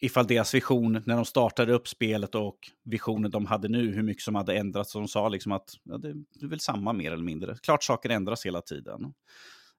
ifall 0.00 0.26
deras 0.26 0.54
vision 0.54 1.02
när 1.06 1.16
de 1.16 1.24
startade 1.24 1.72
upp 1.72 1.88
spelet 1.88 2.34
och 2.34 2.58
visionen 2.84 3.30
de 3.30 3.46
hade 3.46 3.68
nu, 3.68 3.92
hur 3.92 4.02
mycket 4.02 4.22
som 4.22 4.34
hade 4.34 4.56
ändrats. 4.56 4.92
Så 4.92 4.98
de 4.98 5.08
sa 5.08 5.28
liksom 5.28 5.52
att 5.52 5.74
ja, 5.82 5.98
det 5.98 6.08
är 6.42 6.46
väl 6.48 6.60
samma 6.60 6.92
mer 6.92 7.12
eller 7.12 7.24
mindre. 7.24 7.56
Klart 7.62 7.84
saker 7.84 8.10
ändras 8.10 8.46
hela 8.46 8.60
tiden. 8.60 9.14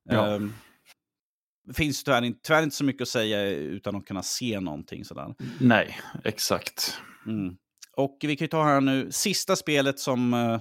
Ja. 0.09 0.35
Um, 0.35 0.53
finns 1.73 2.03
tyvärr, 2.03 2.33
tyvärr 2.43 2.63
inte 2.63 2.75
så 2.75 2.83
mycket 2.83 3.01
att 3.01 3.07
säga 3.07 3.49
utan 3.49 3.95
att 3.95 4.05
kunna 4.05 4.23
se 4.23 4.59
någonting 4.59 5.05
sådär. 5.05 5.35
Nej, 5.59 5.99
exakt. 6.23 7.01
Mm. 7.25 7.57
Och 7.97 8.17
vi 8.21 8.35
kan 8.35 8.45
ju 8.45 8.49
ta 8.49 8.63
här 8.63 8.81
nu, 8.81 9.11
sista 9.11 9.55
spelet 9.55 9.99
som 9.99 10.33
uh, 10.33 10.59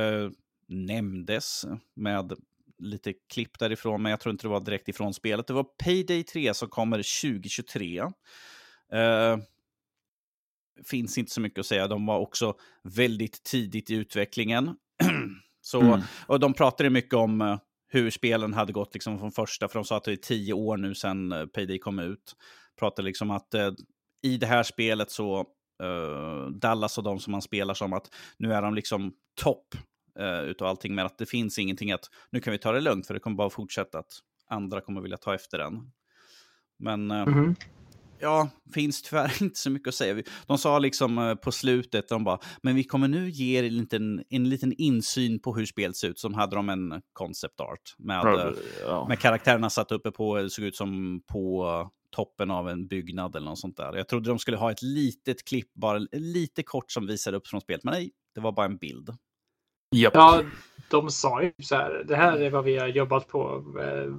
uh, 0.00 0.30
nämndes 0.68 1.64
med 1.96 2.32
lite 2.78 3.14
klipp 3.32 3.58
därifrån, 3.58 4.02
men 4.02 4.10
jag 4.10 4.20
tror 4.20 4.30
inte 4.30 4.44
det 4.44 4.50
var 4.50 4.60
direkt 4.60 4.88
ifrån 4.88 5.14
spelet. 5.14 5.46
Det 5.46 5.52
var 5.52 5.66
Payday 5.84 6.22
3 6.22 6.54
som 6.54 6.68
kommer 6.68 6.96
2023. 6.96 8.02
Uh, 8.02 8.10
finns 10.84 11.18
inte 11.18 11.32
så 11.32 11.40
mycket 11.40 11.58
att 11.58 11.66
säga. 11.66 11.88
De 11.88 12.06
var 12.06 12.18
också 12.18 12.54
väldigt 12.82 13.42
tidigt 13.42 13.90
i 13.90 13.94
utvecklingen. 13.94 14.76
så, 15.60 15.80
mm. 15.80 16.00
Och 16.26 16.40
de 16.40 16.54
pratade 16.54 16.90
mycket 16.90 17.14
om 17.14 17.58
hur 17.88 18.10
spelen 18.10 18.54
hade 18.54 18.72
gått 18.72 18.94
liksom 18.94 19.18
från 19.18 19.32
första, 19.32 19.68
för 19.68 19.78
de 19.78 19.84
sa 19.84 19.96
att 19.96 20.04
det 20.04 20.12
är 20.12 20.16
tio 20.16 20.52
år 20.52 20.76
nu 20.76 20.94
sedan 20.94 21.32
eh, 21.32 21.46
Payday 21.46 21.78
kom 21.78 21.98
ut. 21.98 22.36
Pratade 22.78 23.06
liksom 23.06 23.30
att 23.30 23.54
eh, 23.54 23.70
i 24.22 24.36
det 24.36 24.46
här 24.46 24.62
spelet 24.62 25.10
så 25.10 25.40
eh, 25.82 26.50
Dallas 26.50 26.98
och 26.98 27.04
de 27.04 27.18
som 27.18 27.30
man 27.30 27.42
spelar 27.42 27.74
som 27.74 27.92
att 27.92 28.10
nu 28.36 28.52
är 28.52 28.62
de 28.62 28.74
liksom 28.74 29.12
topp 29.40 29.74
eh, 30.18 30.40
utav 30.40 30.68
allting, 30.68 30.94
men 30.94 31.06
att 31.06 31.18
det 31.18 31.26
finns 31.26 31.58
ingenting 31.58 31.92
att 31.92 32.04
nu 32.30 32.40
kan 32.40 32.52
vi 32.52 32.58
ta 32.58 32.72
det 32.72 32.80
lugnt 32.80 33.06
för 33.06 33.14
det 33.14 33.20
kommer 33.20 33.36
bara 33.36 33.50
fortsätta 33.50 33.98
att 33.98 34.12
andra 34.48 34.80
kommer 34.80 35.00
vilja 35.00 35.16
ta 35.16 35.34
efter 35.34 35.58
den. 35.58 35.92
Men 36.78 37.10
eh, 37.10 37.22
mm 37.22 37.34
-hmm 37.34 37.56
ja, 38.20 38.48
finns 38.74 39.02
tyvärr 39.02 39.32
inte 39.42 39.58
så 39.58 39.70
mycket 39.70 39.88
att 39.88 39.94
säga. 39.94 40.22
De 40.46 40.58
sa 40.58 40.78
liksom 40.78 41.18
eh, 41.18 41.34
på 41.34 41.52
slutet, 41.52 42.08
de 42.08 42.24
bara, 42.24 42.38
men 42.62 42.74
vi 42.74 42.84
kommer 42.84 43.08
nu 43.08 43.30
ge 43.30 43.58
er 43.58 43.64
en 43.64 43.76
liten, 43.76 44.24
en 44.28 44.48
liten 44.48 44.72
insyn 44.72 45.40
på 45.40 45.54
hur 45.54 45.66
spelet 45.66 45.96
ser 45.96 46.08
ut. 46.08 46.18
Som 46.18 46.34
hade 46.34 46.56
de 46.56 46.68
en 46.68 47.02
concept 47.12 47.60
art 47.60 47.94
med, 47.98 48.22
Probably, 48.22 48.62
ja. 48.86 49.08
med 49.08 49.18
karaktärerna 49.18 49.70
satt 49.70 49.92
uppe 49.92 50.10
på, 50.10 50.36
det 50.36 50.50
såg 50.50 50.64
ut 50.64 50.76
som 50.76 51.20
på 51.26 51.90
toppen 52.10 52.50
av 52.50 52.68
en 52.68 52.86
byggnad 52.86 53.36
eller 53.36 53.46
något 53.46 53.58
sånt 53.58 53.76
där. 53.76 53.96
Jag 53.96 54.08
trodde 54.08 54.30
de 54.30 54.38
skulle 54.38 54.56
ha 54.56 54.70
ett 54.70 54.82
litet 54.82 55.44
klipp, 55.44 55.74
bara 55.74 55.98
lite 56.12 56.62
kort 56.62 56.92
som 56.92 57.06
visade 57.06 57.36
upp 57.36 57.46
från 57.46 57.60
spelet, 57.60 57.84
men 57.84 57.94
nej, 57.94 58.10
det 58.34 58.40
var 58.40 58.52
bara 58.52 58.66
en 58.66 58.76
bild. 58.76 59.10
Yep. 59.96 60.10
Ja, 60.14 60.42
de 60.90 61.10
sa 61.10 61.42
ju 61.42 61.52
så 61.58 61.74
här, 61.74 62.04
det 62.08 62.16
här 62.16 62.40
är 62.40 62.50
vad 62.50 62.64
vi 62.64 62.78
har 62.78 62.88
jobbat 62.88 63.28
på. 63.28 63.64
Eh, 63.80 64.12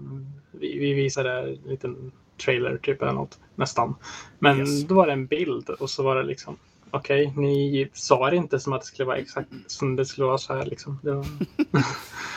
vi, 0.51 0.79
vi 0.79 0.93
visade 0.93 1.39
en 1.39 1.53
liten 1.53 2.11
trailer 2.39 2.77
typ 2.77 3.01
eller 3.01 3.13
något 3.13 3.39
nästan. 3.55 3.95
Men 4.39 4.59
yes. 4.59 4.83
då 4.83 4.95
var 4.95 5.07
det 5.07 5.13
en 5.13 5.27
bild 5.27 5.69
och 5.69 5.89
så 5.89 6.03
var 6.03 6.15
det 6.15 6.23
liksom 6.23 6.57
okej, 6.91 7.27
okay, 7.27 7.41
ni 7.41 7.89
sa 7.93 8.29
det 8.29 8.35
inte 8.35 8.59
som 8.59 8.73
att 8.73 8.81
det 8.81 8.87
skulle 8.87 9.05
vara 9.05 9.17
exakt 9.17 9.49
som 9.67 9.95
det 9.95 10.05
skulle 10.05 10.27
vara 10.27 10.37
så 10.37 10.53
här 10.53 10.65
liksom. 10.65 10.99
Var... 11.03 11.25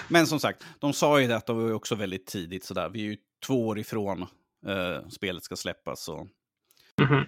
Men 0.13 0.27
som 0.27 0.41
sagt, 0.41 0.65
de 0.79 0.93
sa 0.93 1.21
ju 1.21 1.27
det 1.27 1.37
att 1.37 1.47
det 1.47 1.53
var 1.53 1.73
också 1.73 1.95
väldigt 1.95 2.27
tidigt 2.27 2.65
sådär. 2.65 2.89
Vi 2.89 3.01
är 3.01 3.05
ju 3.05 3.17
två 3.47 3.67
år 3.67 3.79
ifrån 3.79 4.23
uh, 4.23 5.09
spelet 5.09 5.45
ska 5.45 5.57
släppas. 5.57 6.05
Så... 6.05 6.29
Mm 7.01 7.13
-hmm. 7.13 7.25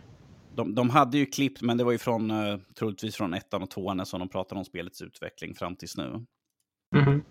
de, 0.55 0.75
de, 0.75 0.91
hade 0.91 1.19
ju 1.19 1.27
klippt, 1.27 1.63
men 1.63 1.77
det 1.77 1.85
var 1.85 1.93
ju 1.93 1.99
från, 1.99 2.31
uh, 2.31 2.59
troligtvis 2.79 3.17
från 3.17 3.35
ettan 3.35 3.63
och 3.63 3.71
tvåan 3.71 4.07
som 4.07 4.21
de 4.21 4.29
pratade 4.29 4.59
om 4.59 4.65
spelets 4.65 5.03
utveckling 5.03 5.55
fram 5.55 5.77
tills 5.77 5.97
nu. 5.97 6.05
Mm 6.05 6.27
-hmm. 7.07 7.23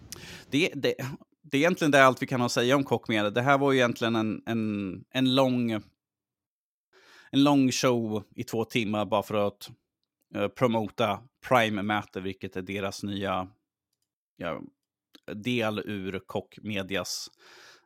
det, 0.50 0.72
det, 0.76 0.96
det 1.44 1.58
är 1.58 1.60
egentligen 1.60 1.92
det 1.92 2.06
allt 2.06 2.22
vi 2.22 2.28
kan 2.28 2.42
ha 2.42 2.46
att 2.46 2.52
säga 2.52 2.76
om 2.76 2.84
Kockmedia. 2.84 3.30
Det 3.30 3.42
här 3.42 3.58
var 3.58 3.72
ju 3.72 3.78
egentligen 3.78 4.16
en, 4.16 4.44
en, 4.46 5.06
en, 5.10 5.36
lång, 5.36 5.72
en 7.32 7.44
lång 7.44 7.72
show 7.72 8.24
i 8.36 8.44
två 8.44 8.66
timmar 8.66 9.06
bara 9.06 9.24
för 9.24 9.48
att 9.48 9.70
uh, 10.36 10.48
promota 10.48 11.24
Prime 11.48 11.82
Matter, 11.82 12.22
vilket 12.22 12.56
är 12.56 12.62
deras 12.62 13.04
nya 13.04 13.48
ja, 14.36 14.62
del 15.34 15.80
ur 15.80 16.20
Kockmedias 16.26 17.30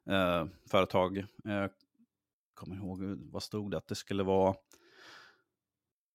uh, 0.09 0.45
företag. 0.71 1.17
Uh, 1.17 1.67
kommer 2.53 2.75
ihåg, 2.75 2.99
vad 3.31 3.43
stod 3.43 3.71
det? 3.71 3.77
Att 3.77 3.87
det 3.87 3.95
skulle 3.95 4.23
vara 4.23 4.55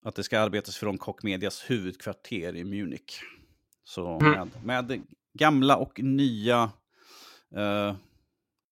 att 0.04 0.14
det 0.14 0.22
ska 0.24 0.40
arbetas 0.40 0.76
från 0.76 0.98
Kockmedias 0.98 1.70
huvudkvarter 1.70 2.56
i 2.56 2.64
Munich. 2.64 3.22
Så 3.84 4.18
mm. 4.20 4.30
med, 4.32 4.50
med 4.64 5.02
gamla 5.32 5.76
och 5.76 6.02
nya 6.02 6.70
eh, 7.56 7.94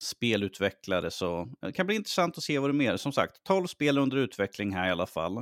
spelutvecklare. 0.01 1.11
Så 1.11 1.39
eh, 1.41 1.47
det 1.61 1.71
kan 1.71 1.87
bli 1.87 1.95
intressant 1.95 2.37
att 2.37 2.43
se 2.43 2.59
vad 2.59 2.69
det 2.69 2.71
är 2.71 2.73
mer. 2.73 2.97
Som 2.97 3.11
sagt, 3.11 3.43
12 3.43 3.67
spel 3.67 3.97
under 3.97 4.17
utveckling 4.17 4.73
här 4.73 4.87
i 4.87 4.91
alla 4.91 5.07
fall. 5.07 5.37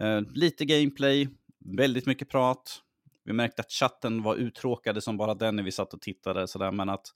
Eh, 0.00 0.20
lite 0.34 0.64
gameplay, 0.64 1.28
väldigt 1.64 2.06
mycket 2.06 2.28
prat. 2.28 2.82
Vi 3.24 3.32
märkte 3.32 3.62
att 3.62 3.72
chatten 3.72 4.22
var 4.22 4.34
uttråkade 4.34 5.00
som 5.00 5.16
bara 5.16 5.34
den 5.34 5.56
när 5.56 5.62
vi 5.62 5.72
satt 5.72 5.94
och 5.94 6.00
tittade. 6.00 6.48
Sådär, 6.48 6.72
men 6.72 6.88
att 6.88 7.06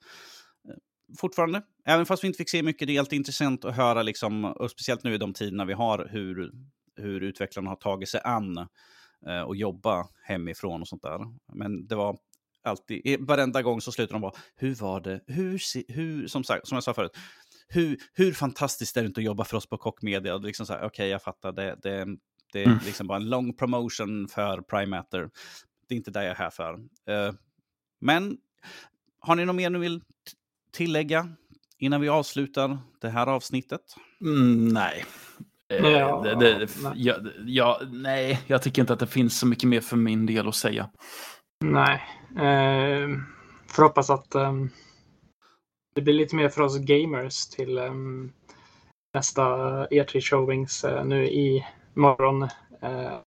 eh, 0.68 0.74
fortfarande, 1.18 1.62
även 1.84 2.06
fast 2.06 2.24
vi 2.24 2.28
inte 2.28 2.38
fick 2.38 2.50
se 2.50 2.62
mycket, 2.62 2.88
det 2.88 2.96
är 2.96 3.00
alltid 3.00 3.16
intressant 3.16 3.64
att 3.64 3.76
höra, 3.76 4.02
liksom, 4.02 4.44
och 4.44 4.70
speciellt 4.70 5.04
nu 5.04 5.14
i 5.14 5.18
de 5.18 5.32
tiderna 5.32 5.64
vi 5.64 5.72
har, 5.72 6.08
hur, 6.10 6.52
hur 6.96 7.20
utvecklarna 7.20 7.70
har 7.70 7.76
tagit 7.76 8.08
sig 8.08 8.20
an 8.24 8.58
eh, 9.26 9.42
och 9.42 9.56
jobba 9.56 10.08
hemifrån 10.22 10.80
och 10.80 10.88
sånt 10.88 11.02
där. 11.02 11.20
Men 11.52 11.86
det 11.86 11.94
var 11.94 12.18
alltid, 12.64 13.26
varenda 13.26 13.62
gång 13.62 13.80
så 13.80 13.92
slutar 13.92 14.12
de 14.12 14.22
bara, 14.22 14.32
hur 14.56 14.74
var 14.74 15.00
det, 15.00 15.20
hur, 15.26 15.60
hur 15.92 16.26
som, 16.26 16.44
sagt, 16.44 16.68
som 16.68 16.76
jag 16.76 16.84
sa 16.84 16.94
förut, 16.94 17.16
hur, 17.68 17.98
hur 18.12 18.32
fantastiskt 18.32 18.96
är 18.96 19.02
det 19.02 19.06
inte 19.06 19.20
att 19.20 19.24
jobba 19.24 19.44
för 19.44 19.56
oss 19.56 19.66
på 19.66 19.78
Kockmedia? 19.78 20.36
Liksom 20.36 20.66
Okej, 20.70 20.86
okay, 20.86 21.08
jag 21.08 21.22
fattar, 21.22 21.52
det, 21.52 21.78
det, 21.82 22.06
det 22.52 22.62
är 22.62 22.66
mm. 22.66 22.78
liksom 22.84 23.06
bara 23.06 23.16
en 23.16 23.30
lång 23.30 23.56
promotion 23.56 24.28
för 24.28 24.60
Prime 24.60 24.86
Matter. 24.86 25.30
Det 25.88 25.94
är 25.94 25.96
inte 25.96 26.10
det 26.10 26.24
jag 26.24 26.30
är 26.30 26.34
här 26.34 26.50
för. 26.50 26.74
Uh, 26.74 27.34
men 28.00 28.36
har 29.20 29.36
ni 29.36 29.44
något 29.44 29.56
mer 29.56 29.70
ni 29.70 29.78
vill 29.78 30.00
tillägga 30.72 31.28
innan 31.78 32.00
vi 32.00 32.08
avslutar 32.08 32.78
det 33.00 33.08
här 33.08 33.26
avsnittet? 33.26 33.80
Mm, 34.20 34.68
nej. 34.68 35.04
Eh, 35.68 35.90
ja, 35.90 36.20
det, 36.20 36.34
det, 36.34 36.68
nej. 36.82 36.92
Ja, 36.96 37.16
ja, 37.46 37.80
nej, 37.92 38.40
jag 38.46 38.62
tycker 38.62 38.82
inte 38.82 38.92
att 38.92 38.98
det 38.98 39.06
finns 39.06 39.38
så 39.38 39.46
mycket 39.46 39.68
mer 39.68 39.80
för 39.80 39.96
min 39.96 40.26
del 40.26 40.48
att 40.48 40.54
säga. 40.54 40.90
Nej. 41.64 42.02
Eh, 42.36 43.18
får 43.66 43.82
hoppas 43.82 44.10
att 44.10 44.34
um, 44.34 44.70
det 45.94 46.02
blir 46.02 46.14
lite 46.14 46.36
mer 46.36 46.48
för 46.48 46.62
oss 46.62 46.78
gamers 46.78 47.46
till 47.46 47.78
um, 47.78 48.32
nästa 49.14 49.42
E3 49.86 50.20
showings 50.20 50.84
uh, 50.84 51.04
nu 51.04 51.26
i 51.26 51.66
morgon. 51.94 52.42
Uh, 52.42 53.18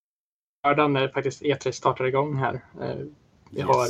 lördag 0.66 0.90
när 0.90 1.08
faktiskt 1.08 1.42
E3 1.42 1.70
startar 1.70 2.04
igång 2.04 2.36
här. 2.36 2.54
Uh, 2.54 3.06
vi 3.50 3.58
yes. 3.58 3.66
har 3.66 3.88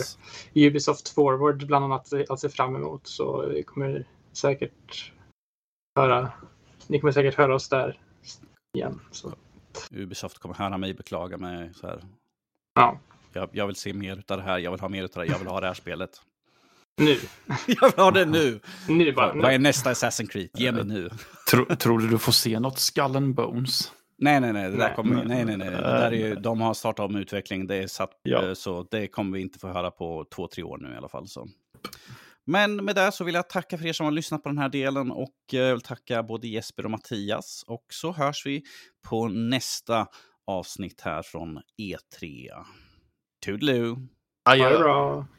Ubisoft 0.67 1.09
Forward 1.09 1.67
bland 1.67 1.85
annat 1.85 2.13
att 2.29 2.41
se 2.41 2.49
fram 2.49 2.77
emot 2.77 3.07
så 3.07 3.47
vi 3.47 3.63
kommer 3.63 4.07
säkert 4.33 5.13
höra. 5.99 6.33
Ni 6.87 7.01
kommer 7.01 7.13
säkert 7.13 7.35
höra 7.35 7.55
oss 7.55 7.69
där 7.69 8.01
igen. 8.77 9.01
Så. 9.11 9.33
Ubisoft 9.91 10.39
kommer 10.39 10.55
höra 10.55 10.79
mig 10.79 10.95
beklaga 10.95 11.37
mig 11.37 11.75
så 11.75 11.87
här. 11.87 12.01
Ja. 12.75 12.99
Jag, 13.37 13.49
jag, 13.53 13.67
vill 13.67 13.77
se 13.77 13.93
mer 13.93 14.23
av 14.29 14.37
det 14.37 14.43
här, 14.43 14.59
jag 14.59 14.71
vill 14.71 14.81
ha 14.81 14.89
mer 14.89 15.03
av 15.03 15.09
det, 15.15 15.27
jag 15.27 15.39
vill 15.39 15.49
ha 15.49 15.61
det 15.61 15.67
här 15.67 15.75
spelet. 15.75 16.11
Nu. 16.97 17.17
jag 17.67 17.91
vill 17.91 18.05
ha 18.05 18.11
det 18.11 18.25
nu. 18.25 18.61
nu 18.89 19.13
bara, 19.13 19.33
Vad 19.35 19.53
är 19.53 19.59
nästa 19.59 19.93
Assassin's 19.93 20.29
Creed? 20.29 20.49
Ge 20.55 20.73
mig 20.73 20.85
nu. 20.85 21.11
Tror, 21.51 21.65
tror 21.65 21.99
du 21.99 22.09
du 22.09 22.19
får 22.19 22.33
se 22.33 22.61
något 22.61 22.79
Skull 22.79 23.17
and 23.17 23.35
Bones? 23.35 23.93
Nej, 24.19 24.41
nej, 24.41 24.53
nej. 24.53 24.71
Det 24.71 24.77
där 24.77 24.95
kommer, 24.95 25.25
nej, 25.25 25.45
nej, 25.45 25.57
nej. 25.57 25.71
Det 25.71 25.77
där 25.77 26.13
är 26.13 26.13
ju, 26.13 26.35
de 26.35 26.61
har 26.61 26.75
startat 26.75 27.11
om 27.11 27.17
utveckling. 27.17 27.67
Det 27.67 27.77
är 27.77 27.87
satt, 27.87 28.21
ja. 28.23 28.49
Eh, 28.49 28.55
så 28.55 28.87
det 28.91 29.09
kommer 29.09 29.37
vi 29.37 29.43
inte 29.43 29.59
få 29.59 29.69
höra 29.69 29.91
på 29.91 30.27
två, 30.35 30.49
tre 30.49 30.63
år 30.63 30.79
nu 30.79 30.95
i 30.95 30.97
alla 30.97 31.09
fall. 31.09 31.29
Så. 31.29 31.49
Men 32.45 32.85
med 32.85 32.95
det 32.95 33.13
så 33.13 33.25
vill 33.25 33.35
jag 33.35 33.49
tacka 33.49 33.79
för 33.79 33.87
er 33.87 33.93
som 33.93 34.05
har 34.05 34.11
lyssnat 34.11 34.43
på 34.43 34.49
den 34.49 34.59
här 34.59 34.69
delen 34.69 35.11
och 35.11 35.35
jag 35.51 35.67
eh, 35.67 35.73
vill 35.73 35.81
tacka 35.81 36.23
både 36.23 36.49
Jesper 36.49 36.85
och 36.85 36.91
Mattias. 36.91 37.65
Och 37.67 37.85
så 37.91 38.13
hörs 38.13 38.47
vi 38.47 38.63
på 39.09 39.29
nästa 39.29 40.07
avsnitt 40.47 41.01
här 41.01 41.23
från 41.23 41.61
E3. 41.79 42.51
Toodaloo. 43.47 43.97
Adjö. 44.45 45.36